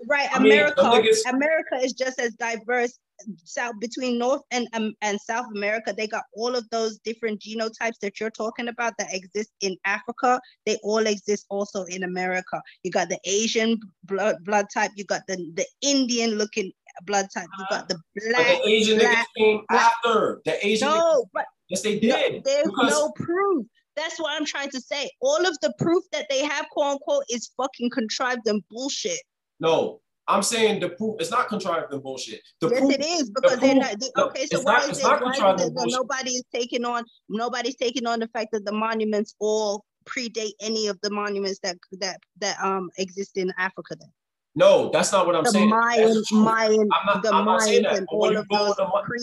[0.07, 2.97] right, America, I mean, America is just as diverse
[3.43, 5.93] south between North and um, and South America.
[5.95, 10.39] They got all of those different genotypes that you're talking about that exist in Africa.
[10.65, 12.61] They all exist also in America.
[12.83, 14.91] You got the Asian blood blood type.
[14.95, 16.71] You got the the Indian looking
[17.05, 17.47] blood type.
[17.57, 18.57] You got the black.
[18.57, 19.91] But the Asian black, came black.
[19.91, 20.87] after the Asian.
[20.87, 22.33] No, but yes, they did.
[22.33, 22.91] No, there's because...
[22.91, 23.65] no proof.
[23.99, 25.09] That's what I'm trying to say.
[25.19, 29.19] All of the proof that they have, quote unquote, is fucking contrived and bullshit.
[29.59, 32.39] No, I'm saying the proof it's not contrived and bullshit.
[32.61, 33.99] The yes, proof, it is because the they're not.
[33.99, 35.03] They, okay, so why not, is it?
[35.03, 37.03] Why is it nobody is taking on?
[37.27, 41.75] Nobody's taking on the fact that the monuments all predate any of the monuments that
[41.99, 43.97] that that um exist in Africa.
[43.99, 44.09] Then.
[44.55, 45.69] No, that's not what I'm saying.
[45.69, 46.41] the saying.
[46.41, 48.75] Mayan, Mayan, not, the Mayans and all of those
[49.05, 49.19] pre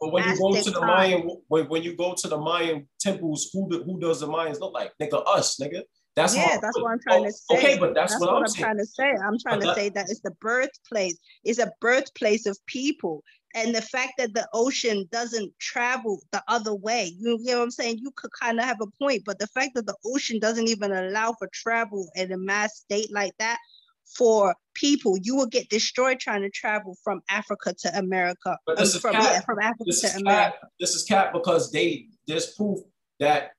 [0.00, 3.50] But when you go to the Mayan, when, when you go to the Mayan temples,
[3.52, 4.92] who do, who does the Mayans look like?
[5.00, 5.82] Nigga, us, nigga.
[6.14, 7.58] That's yeah, that's what I'm trying to oh, say.
[7.58, 9.10] Okay, but that's, that's what, what, I'm, I'm trying to say.
[9.10, 11.18] I'm trying but to that, say that it's the birthplace.
[11.44, 13.22] It's a birthplace of people,
[13.54, 17.14] and the fact that the ocean doesn't travel the other way.
[17.18, 17.98] You, you know what I'm saying?
[17.98, 20.92] You could kind of have a point, but the fact that the ocean doesn't even
[20.92, 23.58] allow for travel in a mass state like that
[24.06, 28.56] for people, you will get destroyed trying to travel from Africa to America.
[28.66, 29.14] But this um, is from.
[29.14, 30.58] Yeah, from Africa this to America.
[30.60, 30.70] Cap.
[30.78, 32.80] This is cap because they there's proof
[33.20, 33.50] that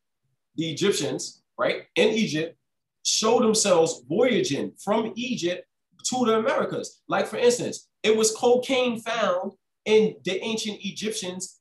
[0.56, 2.58] the Egyptians, right, in Egypt,
[3.04, 5.66] show themselves voyaging from Egypt
[6.06, 7.02] to the Americas.
[7.08, 9.54] Like for instance, it was cocaine found
[9.86, 11.60] in the ancient Egyptians'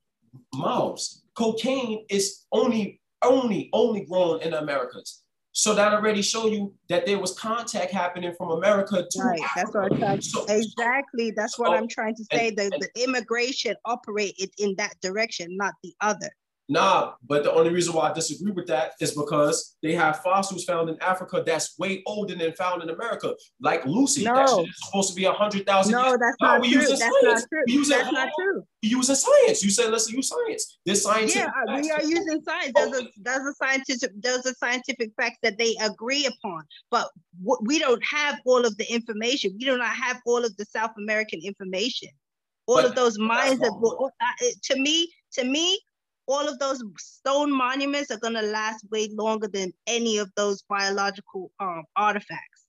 [0.55, 1.23] mouths.
[1.35, 5.23] Cocaine is only, only, only grown in the Americas.
[5.57, 9.41] So that already show you that there was contact happening from America to right.
[9.41, 9.55] Africa.
[9.57, 10.21] That's what I'm trying.
[10.21, 11.31] So, exactly.
[11.31, 12.49] That's what I'm trying to say.
[12.49, 16.29] And, the, and, the immigration operated in that direction, not the other.
[16.69, 20.65] Nah, but the only reason why I disagree with that is because they have fossils
[20.65, 24.25] found in Africa that's way older than found in America, like Lucy.
[24.25, 24.35] No.
[24.35, 25.93] That shit is supposed to be a hundred thousand.
[25.93, 26.19] No, years.
[26.19, 26.81] that's not, true.
[26.83, 27.63] That's not true.
[27.67, 28.65] We that's not true.
[28.83, 29.63] Using science.
[29.63, 30.79] You said let's use science.
[30.85, 31.37] This science.
[31.37, 32.73] Yeah, we are using science.
[32.75, 37.09] There's a there's a scientific there's a scientific fact that they agree upon, but
[37.61, 39.53] we don't have all of the information.
[39.59, 42.09] We do not have all of the South American information.
[42.67, 45.79] All but of those mines that uh, to me, to me,
[46.27, 50.63] all of those stone monuments are going to last way longer than any of those
[50.63, 52.67] biological um, artifacts.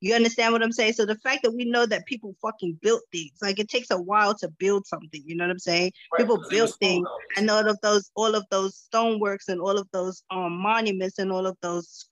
[0.00, 0.92] You understand what I'm saying?
[0.92, 4.00] So the fact that we know that people fucking built things, like it takes a
[4.00, 5.22] while to build something.
[5.24, 5.92] You know what I'm saying?
[6.12, 6.20] Right.
[6.20, 10.22] People built things, and all of those, all of those stoneworks, and all of those
[10.30, 12.08] um, monuments, and all of those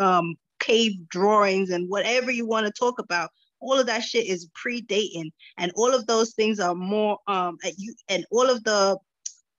[0.00, 3.30] um, cave drawings, and whatever you want to talk about.
[3.60, 7.94] All of that shit is predating, and all of those things are more um, you,
[8.08, 8.98] and all of the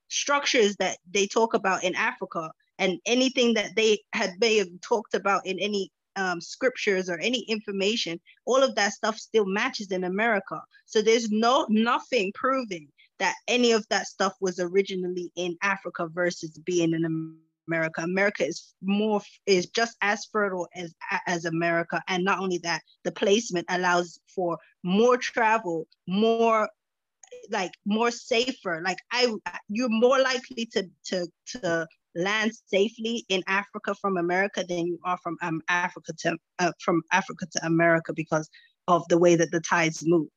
[0.09, 5.13] structures that they talk about in Africa and anything that they had may have talked
[5.13, 10.03] about in any um, scriptures or any information, all of that stuff still matches in
[10.03, 10.61] America.
[10.85, 12.89] So there's no nothing proving
[13.19, 17.05] that any of that stuff was originally in Africa versus being in
[17.67, 18.01] America.
[18.01, 20.93] America is more is just as fertile as
[21.27, 26.69] as America, and not only that, the placement allows for more travel, more
[27.49, 28.81] like more safer.
[28.83, 29.33] Like i
[29.69, 35.17] you're more likely to to to land safely in africa from america than you are
[35.21, 38.49] from um, africa to uh, from africa to america because
[38.89, 40.27] of the way that the tides move.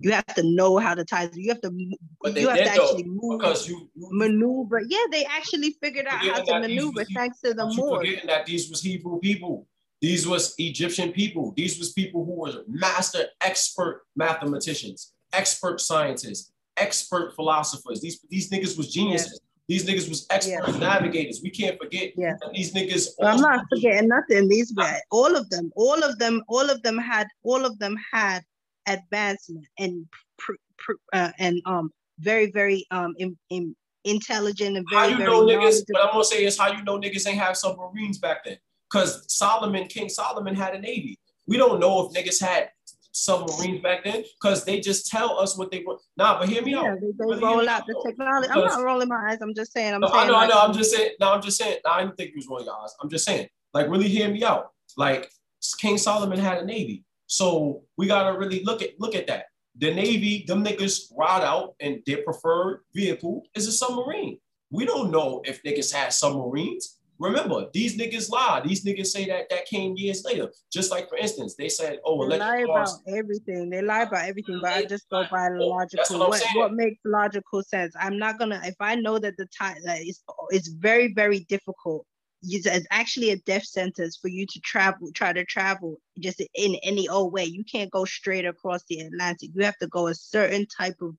[0.00, 3.40] You have to know how the tides you have to you have to actually move
[3.40, 4.80] because you, you, maneuver.
[4.88, 8.70] Yeah they actually figured out how to maneuver thanks to the more forgetting that these
[8.70, 9.66] was hebrew people.
[10.00, 11.52] These was egyptian people.
[11.54, 18.00] These was people who were master expert mathematicians expert scientists, expert philosophers.
[18.00, 19.40] These these niggas was geniuses.
[19.68, 21.40] These niggas was expert navigators.
[21.44, 22.34] We can't forget yeah.
[22.52, 23.10] these niggas.
[23.22, 24.48] I'm not forgetting nothing.
[24.48, 27.96] These were all of them, all of them, all of them had, all of them
[28.12, 28.42] had
[28.88, 30.06] advancement and
[30.38, 35.02] pr- pr- uh, and um very very um in, in intelligent and very.
[35.02, 35.84] How you very know niggas?
[35.88, 38.58] What I'm gonna say is how you know niggas ain't have submarines back then.
[38.88, 41.16] Cause Solomon, King Solomon had a navy.
[41.46, 42.70] We don't know if niggas had
[43.12, 46.00] submarines back then because they just tell us what they want.
[46.16, 47.00] Nah, but hear me yeah, out.
[47.00, 48.48] They, they roll out the technology.
[48.50, 49.38] I'm not rolling my eyes.
[49.40, 49.94] I'm just saying.
[49.94, 50.20] I'm no, saying.
[50.20, 50.60] I know, like, I know.
[50.60, 51.12] I'm just saying.
[51.20, 51.78] No, I'm just saying.
[51.84, 52.94] No, I didn't think you was rolling your eyes.
[53.02, 53.48] I'm just saying.
[53.72, 54.70] Like, really hear me out.
[54.96, 55.30] Like,
[55.78, 59.46] King Solomon had a navy, so we gotta really look at look at that.
[59.76, 64.38] The navy, them niggas ride out, and their preferred vehicle is a submarine.
[64.70, 66.98] We don't know if niggas had submarines.
[67.20, 68.62] Remember, these niggas lie.
[68.64, 70.50] These niggas say that that came years later.
[70.72, 73.68] Just like, for instance, they said, "Oh, they lie about everything.
[73.68, 76.18] They lie about everything." But I just go by oh, logical.
[76.18, 77.94] What, what, what, makes logical sense?
[78.00, 78.62] I'm not gonna.
[78.64, 82.06] If I know that the time that is, it's very, very difficult.
[82.42, 87.06] It's actually a death sentence for you to travel, try to travel just in any
[87.06, 87.44] old way.
[87.44, 89.50] You can't go straight across the Atlantic.
[89.54, 91.14] You have to go a certain type of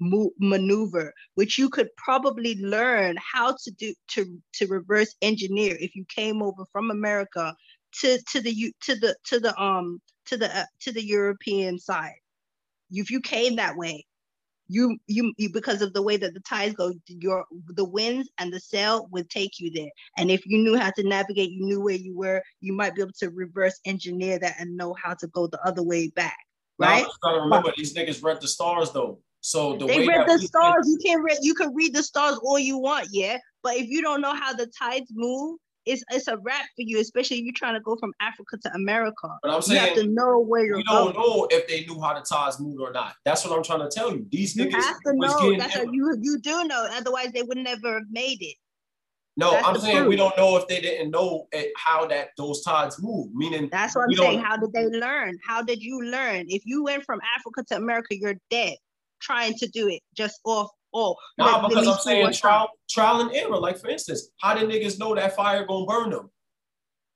[0.00, 6.04] maneuver, which you could probably learn how to do to to reverse engineer if you
[6.08, 7.54] came over from America
[8.00, 12.14] to to the to the to the um to the uh, to the European side.
[12.90, 14.04] If you came that way,
[14.70, 17.44] you, you you because of the way that the tides go, your
[17.74, 19.90] the winds and the sail would take you there.
[20.16, 23.02] And if you knew how to navigate, you knew where you were, you might be
[23.02, 26.36] able to reverse engineer that and know how to go the other way back.
[26.78, 27.02] Right?
[27.02, 29.18] Now, gotta remember these niggas read the stars though.
[29.40, 30.86] So the they read the stars.
[30.86, 31.38] you can read.
[31.40, 33.38] You can read the stars all you want, yeah.
[33.62, 37.00] But if you don't know how the tides move, it's it's a wrap for you,
[37.00, 39.28] especially if you're trying to go from Africa to America.
[39.42, 40.78] But I'm saying you have to know where you're.
[40.78, 41.26] You don't going.
[41.26, 43.14] know if they knew how the tides moved or not.
[43.24, 44.26] That's what I'm trying to tell you.
[44.30, 45.56] These you niggas have to know.
[45.56, 46.86] That's what you you do know.
[46.92, 48.56] Otherwise, they would never have made it.
[49.36, 50.08] No, that's I'm saying proof.
[50.08, 53.32] we don't know if they didn't know how that those tides move.
[53.32, 54.40] Meaning that's what I'm saying.
[54.40, 55.38] How did they learn?
[55.46, 56.44] How did you learn?
[56.48, 58.76] If you went from Africa to America, you're dead
[59.20, 60.70] trying to do it just off.
[60.92, 63.56] Oh, nah, because I'm saying trial, trial and error.
[63.56, 66.30] Like for instance, how did niggas know that fire gonna burn them?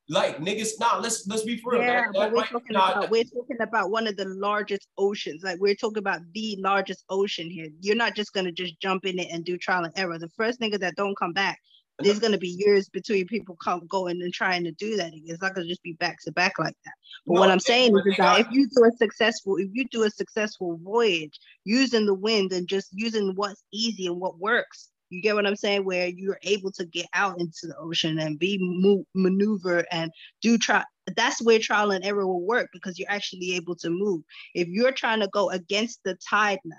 [0.08, 3.24] Like niggas, nah, let's let's be for Yeah, that, but we're talking nah, about we're
[3.24, 5.42] talking about one of the largest oceans.
[5.42, 7.68] Like we're talking about the largest ocean here.
[7.80, 10.18] You're not just gonna just jump in it and do trial and error.
[10.18, 11.58] The first nigga that don't come back
[12.00, 15.12] there's going to be years between people come going and trying to do that.
[15.14, 16.94] It's not going to just be back to back like that.
[17.26, 19.86] But no, what I'm saying is, is that if you do a successful, if you
[19.88, 24.90] do a successful voyage using the wind and just using what's easy and what works,
[25.10, 25.84] you get what I'm saying?
[25.84, 30.10] Where you're able to get out into the ocean and be move, maneuver and
[30.42, 30.82] do try.
[31.16, 34.22] That's where trial and error will work because you're actually able to move.
[34.54, 36.76] If you're trying to go against the tide now,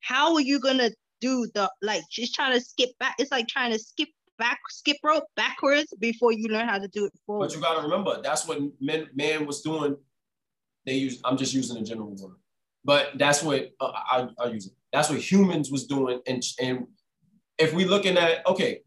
[0.00, 0.90] how are you gonna
[1.20, 3.14] do the like just trying to skip back.
[3.18, 4.08] It's like trying to skip
[4.38, 7.46] back, skip rope backwards before you learn how to do it forward.
[7.46, 9.96] But you gotta remember, that's what men, man was doing.
[10.84, 11.20] They use.
[11.24, 12.36] I'm just using a general word,
[12.84, 14.72] but that's what uh, I, I use it.
[14.92, 16.86] That's what humans was doing, and and
[17.58, 18.82] if we looking at okay,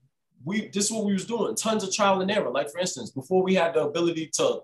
[0.45, 1.55] we this is what we was doing.
[1.55, 2.49] Tons of trial and error.
[2.49, 4.61] Like for instance, before we had the ability to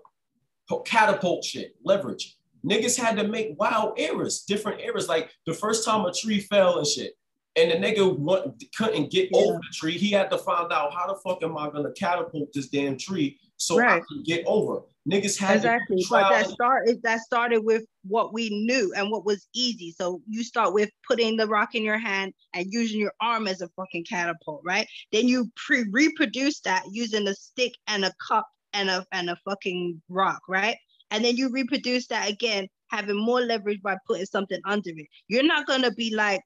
[0.84, 2.36] catapult shit, leverage.
[2.64, 5.08] Niggas had to make wild errors, different errors.
[5.08, 7.12] Like the first time a tree fell and shit
[7.56, 9.38] and the nigga want, couldn't get yeah.
[9.38, 9.96] over the tree.
[9.96, 13.38] He had to find out how the fuck am I gonna catapult this damn tree
[13.56, 14.02] so right.
[14.02, 14.82] I can get over.
[15.10, 19.46] Niggas had exactly, but that started that started with what we knew and what was
[19.54, 19.92] easy.
[19.92, 23.60] So you start with putting the rock in your hand and using your arm as
[23.60, 24.86] a fucking catapult, right?
[25.12, 29.36] Then you pre- reproduce that using a stick and a cup and a and a
[29.44, 30.76] fucking rock, right?
[31.12, 35.06] And then you reproduce that again, having more leverage by putting something under it.
[35.28, 36.40] You're not gonna be like,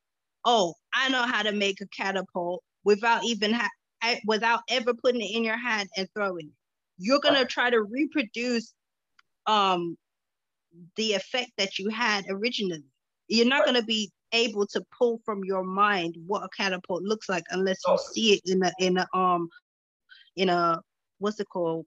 [0.45, 3.71] oh, I know how to make a catapult without even ha-
[4.27, 6.55] without ever putting it in your hand and throwing it.
[6.99, 8.75] You're gonna try to reproduce
[9.47, 9.97] um
[10.97, 12.85] the effect that you had originally.
[13.29, 17.45] You're not gonna be able to pull from your mind what a catapult looks like
[17.51, 19.49] unless you see it in a in a um
[20.37, 20.81] in a
[21.19, 21.87] what's it called?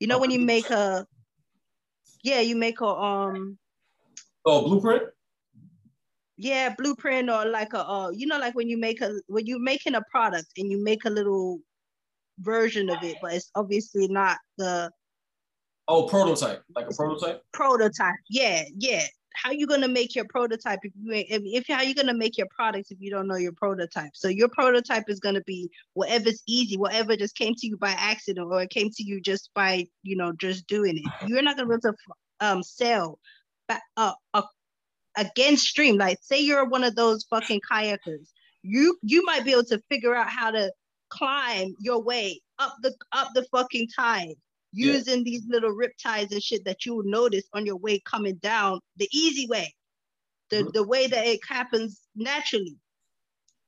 [0.00, 1.06] You know when you make a
[2.22, 3.58] yeah, you make a um
[4.44, 5.04] oh blueprint
[6.36, 9.58] yeah blueprint or like a uh, you know like when you make a when you're
[9.58, 11.60] making a product and you make a little
[12.40, 14.90] version of it but it's obviously not the
[15.88, 17.42] oh prototype like a prototype?
[17.52, 19.04] Prototype yeah yeah.
[19.42, 22.46] How you gonna make your prototype if you if, if how you gonna make your
[22.54, 24.12] products if you don't know your prototype?
[24.14, 28.48] So your prototype is gonna be whatever's easy whatever just came to you by accident
[28.50, 31.04] or it came to you just by you know just doing it.
[31.28, 31.94] You're not gonna be able to
[32.40, 33.18] um sell
[33.68, 34.42] a, a
[35.16, 35.96] against stream.
[35.96, 38.28] Like say you're one of those fucking kayakers.
[38.62, 40.72] You you might be able to figure out how to
[41.08, 44.34] climb your way up the up the fucking tide
[44.72, 45.24] using yeah.
[45.24, 48.80] these little rip ties and shit that you will notice on your way coming down
[48.96, 49.74] the easy way.
[50.50, 50.68] The mm-hmm.
[50.72, 52.76] the way that it happens naturally.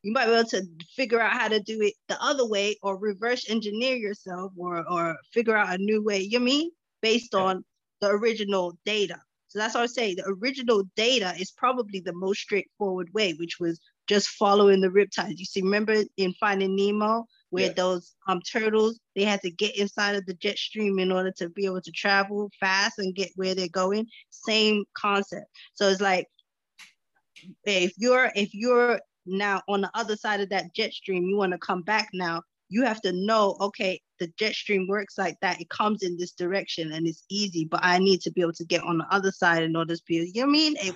[0.02, 2.96] You might be able to figure out how to do it the other way or
[2.96, 6.70] reverse engineer yourself or or figure out a new way, you mean,
[7.02, 7.64] based on
[8.00, 9.18] the original data.
[9.48, 10.14] So that's what I say.
[10.14, 15.38] The original data is probably the most straightforward way, which was just following the riptides.
[15.38, 17.72] You see, remember in Finding Nemo, where yeah.
[17.72, 21.48] those um turtles they had to get inside of the jet stream in order to
[21.48, 24.06] be able to travel fast and get where they're going.
[24.30, 25.46] Same concept.
[25.74, 26.26] So it's like
[27.64, 31.52] if you're if you're now on the other side of that jet stream, you want
[31.52, 32.42] to come back now.
[32.68, 35.60] You have to know, okay, the jet stream works like that.
[35.60, 38.64] It comes in this direction and it's easy, but I need to be able to
[38.64, 40.76] get on the other side in order to be, you know I mean?
[40.80, 40.94] It,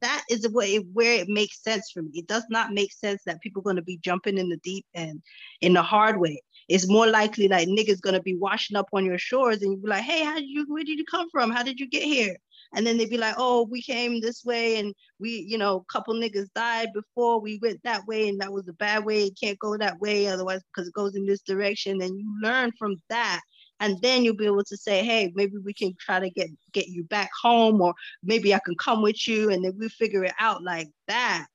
[0.00, 0.52] that is it,
[0.92, 2.10] where it makes sense for me.
[2.14, 4.84] It does not make sense that people are going to be jumping in the deep
[4.94, 5.22] end
[5.60, 6.42] in the hard way.
[6.68, 9.88] It's more likely like niggas to be washing up on your shores and you be
[9.88, 11.50] like, hey, how did you, where did you come from?
[11.50, 12.36] How did you get here?
[12.74, 15.92] and then they'd be like, "Oh, we came this way, and we, you know, a
[15.92, 19.24] couple niggas died before we went that way, and that was a bad way.
[19.24, 22.72] It can't go that way, otherwise, because it goes in this direction." And you learn
[22.78, 23.40] from that,
[23.80, 26.88] and then you'll be able to say, "Hey, maybe we can try to get get
[26.88, 30.34] you back home, or maybe I can come with you, and then we figure it
[30.38, 31.46] out like that."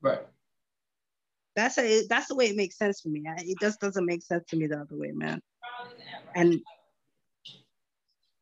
[0.00, 0.20] Right.
[1.56, 3.22] That's a, that's the way it makes sense for me.
[3.38, 5.40] It just doesn't make sense to me the other way, man.
[6.34, 6.60] And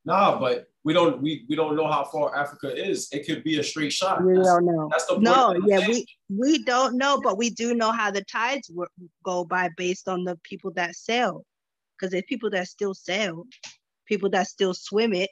[0.09, 3.09] Nah, but we don't we, we don't know how far Africa is.
[3.12, 4.24] It could be a straight shot.
[4.24, 4.88] We that's, don't know.
[4.90, 8.68] That's the no, yeah, we we don't know, but we do know how the tides
[8.68, 8.88] w-
[9.22, 11.44] go by based on the people that sail.
[11.94, 13.44] Because there's people that still sail,
[14.06, 15.28] people that still swim it.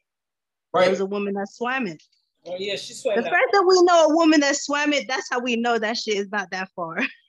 [0.75, 0.83] Right.
[0.83, 2.03] There was a woman that swam it.
[2.47, 3.17] Oh yeah, she swam.
[3.17, 5.97] The fact that we know a woman that swam it, that's how we know that
[5.97, 6.99] shit is not that far.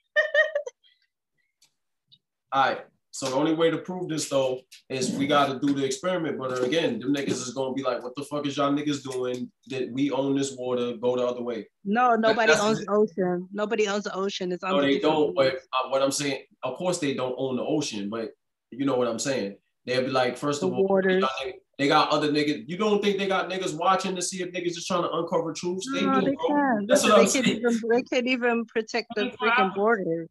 [2.52, 2.80] All right.
[3.10, 6.38] So the only way to prove this though is we got to do the experiment.
[6.38, 9.50] But again, them niggas is gonna be like, "What the fuck is y'all niggas doing?
[9.68, 10.96] That we own this water?
[10.96, 13.48] Go the other way." No, nobody owns the ocean.
[13.52, 14.52] Nobody owns the ocean.
[14.52, 15.34] It's no, they don't.
[15.34, 18.08] But uh, what I'm saying, of course, they don't own the ocean.
[18.08, 18.30] But
[18.70, 19.56] you know what I'm saying?
[19.86, 21.30] They'll be like, first the of all, they got,
[21.78, 22.68] they got, other niggas.
[22.68, 25.54] You don't think they got niggas watching to see if niggas just trying to uncover
[25.54, 25.88] truths?
[25.92, 26.46] They do, they bro.
[26.46, 26.86] Can.
[26.86, 27.46] That's what they I'm saying.
[27.46, 30.28] Even, they can't even protect the freaking border.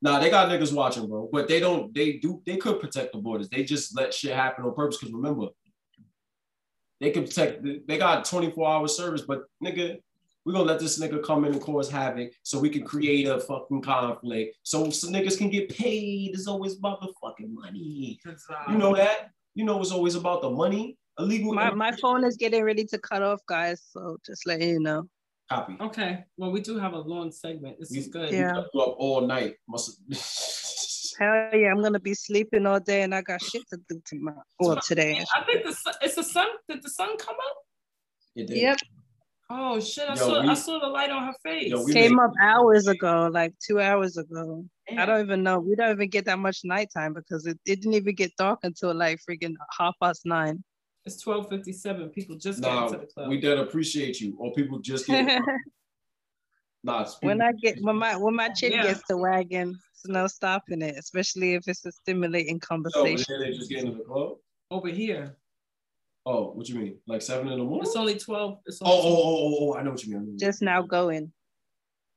[0.00, 0.10] Yeah.
[0.10, 1.28] Nah, they got niggas watching, bro.
[1.32, 1.92] But they don't.
[1.94, 2.42] They do.
[2.46, 3.48] They could protect the borders.
[3.48, 4.98] They just let shit happen on purpose.
[4.98, 5.48] Because remember,
[7.00, 7.64] they can protect.
[7.86, 9.98] They got 24 hour service, but nigga,
[10.44, 13.38] we're gonna let this nigga come in and cause havoc so we can create a
[13.40, 14.56] fucking conflict.
[14.62, 16.34] So, so niggas can get paid.
[16.34, 18.18] It's always about the fucking money.
[18.68, 19.30] You know that?
[19.54, 20.96] You know it's always about the money.
[21.18, 21.52] Illegal.
[21.52, 23.82] My, my phone is getting ready to cut off, guys.
[23.90, 25.08] So just letting you know.
[25.50, 25.76] Copy.
[25.80, 26.24] Okay.
[26.36, 27.78] Well, we do have a long segment.
[27.80, 28.30] This We- is good.
[28.32, 28.58] Yeah.
[28.58, 29.54] Up all night.
[29.66, 29.98] Must
[31.18, 34.42] Hell yeah, I'm gonna be sleeping all day and I got shit to do tomorrow.
[34.60, 35.24] Well, today.
[35.36, 36.46] I think the sun, it's the sun.
[36.68, 37.56] Did the sun come up?
[38.36, 38.56] It did.
[38.58, 38.76] Yep,
[39.50, 40.04] Oh shit!
[40.08, 41.70] I Yo, saw we- I saw the light on her face.
[41.70, 44.64] Yo, we- came up hours ago, like two hours ago.
[44.96, 45.58] I don't even know.
[45.58, 48.94] We don't even get that much nighttime because it, it didn't even get dark until
[48.94, 50.62] like freaking half past nine.
[51.08, 52.10] It's twelve fifty seven.
[52.10, 53.30] People just got Nah, into the club.
[53.30, 54.36] we did appreciate you.
[54.38, 55.40] Or people just get
[56.84, 57.08] nah.
[57.22, 58.82] when I get when my when my chick Yeah.
[58.82, 63.24] gets to wagging, there's no stopping it, especially if it's a stimulating conversation.
[63.26, 64.36] then they just get into the club.
[64.70, 65.34] Over here,
[66.26, 66.98] Oh, what you mean?
[67.06, 67.86] Like seven in the morning?
[67.86, 68.58] it's only twelve.
[68.66, 70.16] It's Oh, only oh, oh, oh, oh, I know what you mean.
[70.16, 70.38] I know what you mean.
[70.38, 71.32] Just now going.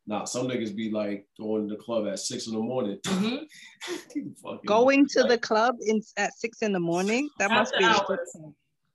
[0.06, 3.00] Nah, some niggas be like going to the club at six in the morning.
[3.06, 3.46] Mhm.
[4.66, 7.30] Going to the club in at six in the morning.
[7.40, 8.20] That must be hours.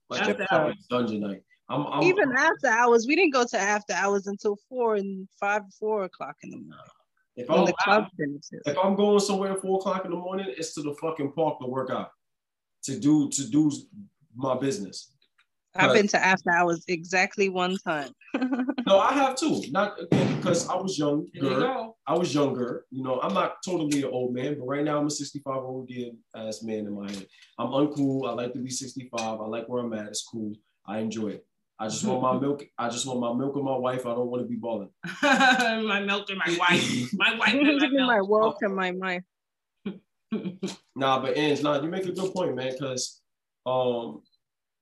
[0.09, 0.87] Like after hours.
[0.89, 1.43] dungeon night.
[1.69, 5.63] I'm, I'm Even after hours, we didn't go to after hours until four and five,
[5.79, 6.79] four o'clock in the morning
[7.37, 7.51] if
[7.87, 8.63] I'm finishes.
[8.65, 11.61] if I'm going somewhere at four o'clock in the morning, it's to the fucking park
[11.61, 12.11] to work out,
[12.85, 13.71] to do to do
[14.35, 15.13] my business.
[15.79, 18.11] I've been to after hours exactly one time.
[18.87, 19.63] No, I have too.
[19.73, 21.89] Not again because I was There you younger.
[22.07, 22.85] I was younger.
[22.91, 25.91] You know, I'm not totally an old man, but right now I'm a 65 old
[26.37, 27.27] ass man in my head.
[27.59, 28.29] I'm uncool.
[28.29, 29.19] I like to be 65.
[29.21, 30.07] I like where I'm at.
[30.07, 30.53] It's cool.
[30.87, 31.47] I enjoy it.
[31.81, 32.65] I just want my milk.
[32.79, 34.07] I just want my milk and my wife.
[34.07, 34.91] I don't want to be balling.
[35.23, 37.13] my milk and my wife.
[37.15, 38.59] My wife and my my milk.
[38.63, 39.25] and my mind.
[40.95, 42.73] Nah, but Ange, nah, you make a good point, man.
[42.73, 43.21] Because,
[43.65, 44.23] um,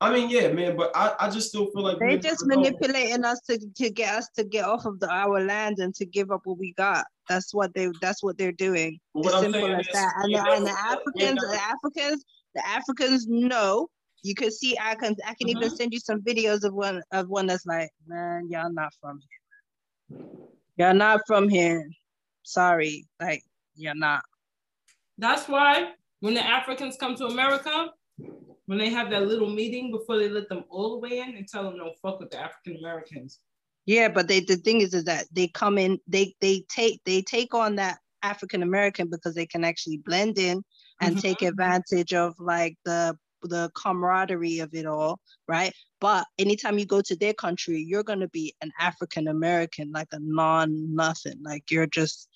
[0.00, 3.40] I mean, yeah, man, but I, I just still feel like they're just manipulating us
[3.48, 6.40] to, to get us to get off of the, our land and to give up
[6.44, 7.06] what we got.
[7.28, 8.98] That's what they that's what they're doing.
[9.12, 10.12] What As I'm simple saying as is, that.
[10.18, 12.24] And we the, and the Africans, never- the Africans,
[12.54, 13.88] the Africans know.
[14.22, 15.76] You can see I can I can even Mhm.
[15.76, 20.28] send you some videos of one of one that's like, man, y'all not from here.
[20.76, 21.88] Y'all not from here.
[22.42, 23.06] Sorry.
[23.20, 23.42] Like,
[23.76, 24.22] you're not.
[25.18, 27.90] That's why when the Africans come to America,
[28.66, 31.46] when they have that little meeting before they let them all the way in, and
[31.48, 33.40] tell them don't fuck with the African Americans.
[33.86, 37.20] Yeah, but they the thing is is that they come in, they they take they
[37.22, 40.62] take on that African American because they can actually blend in
[41.00, 41.20] and Mhm.
[41.20, 45.74] take advantage of like the the camaraderie of it all, right?
[46.00, 50.18] But anytime you go to their country, you're gonna be an African American, like a
[50.20, 52.28] non nothing, like you're just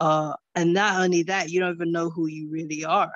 [0.00, 3.12] uh and not only that, you don't even know who you really are.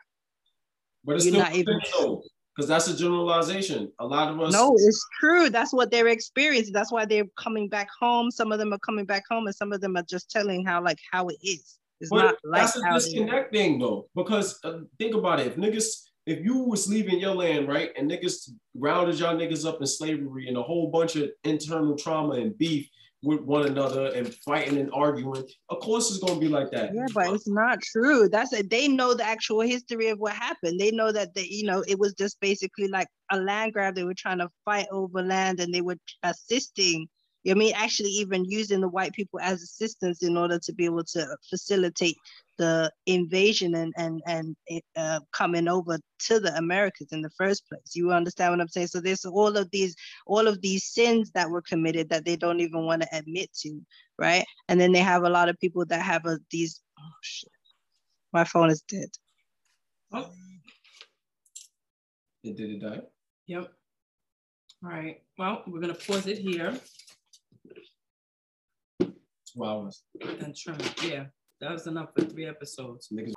[1.04, 2.22] But it's You're still not even- so
[2.54, 3.90] because that's a generalization.
[3.98, 4.52] A lot of us.
[4.52, 5.50] No, it's true.
[5.50, 6.72] That's what they're experiencing.
[6.72, 8.30] That's why they're coming back home.
[8.30, 10.82] Some of them are coming back home, and some of them are just telling how
[10.82, 11.78] like how it is.
[12.00, 15.48] It's But not like that's a disconnect thing though, because uh, think about it.
[15.48, 19.80] If niggas, if you was leaving your land, right, and niggas rounded y'all niggas up
[19.80, 22.88] in slavery and a whole bunch of internal trauma and beef
[23.24, 26.94] with one another and fighting and arguing, of course it's gonna be like that.
[26.94, 28.28] Yeah, but it's not true.
[28.28, 28.70] That's it.
[28.70, 30.78] They know the actual history of what happened.
[30.78, 33.94] They know that they, you know, it was just basically like a land grab.
[33.94, 37.08] They were trying to fight over land, and they were assisting.
[37.44, 40.72] You know I mean, actually, even using the white people as assistants in order to
[40.72, 42.16] be able to facilitate
[42.56, 44.56] the invasion and and and
[44.96, 47.94] uh, coming over to the Americas in the first place.
[47.94, 48.86] You understand what I'm saying?
[48.88, 49.94] So there's all of these
[50.26, 53.78] all of these sins that were committed that they don't even want to admit to,
[54.18, 54.44] right?
[54.68, 56.80] And then they have a lot of people that have a, these.
[56.98, 57.50] Oh shit!
[58.32, 59.10] My phone is dead.
[60.12, 60.30] Oh,
[62.42, 63.02] It did it die?
[63.46, 63.70] yep.
[64.82, 65.20] All right.
[65.36, 66.78] Well, we're gonna pause it here
[69.56, 70.02] Two hours.
[70.40, 70.76] and trim.
[71.02, 71.26] Yeah,
[71.60, 73.08] that was enough for three episodes.
[73.12, 73.32] Niggas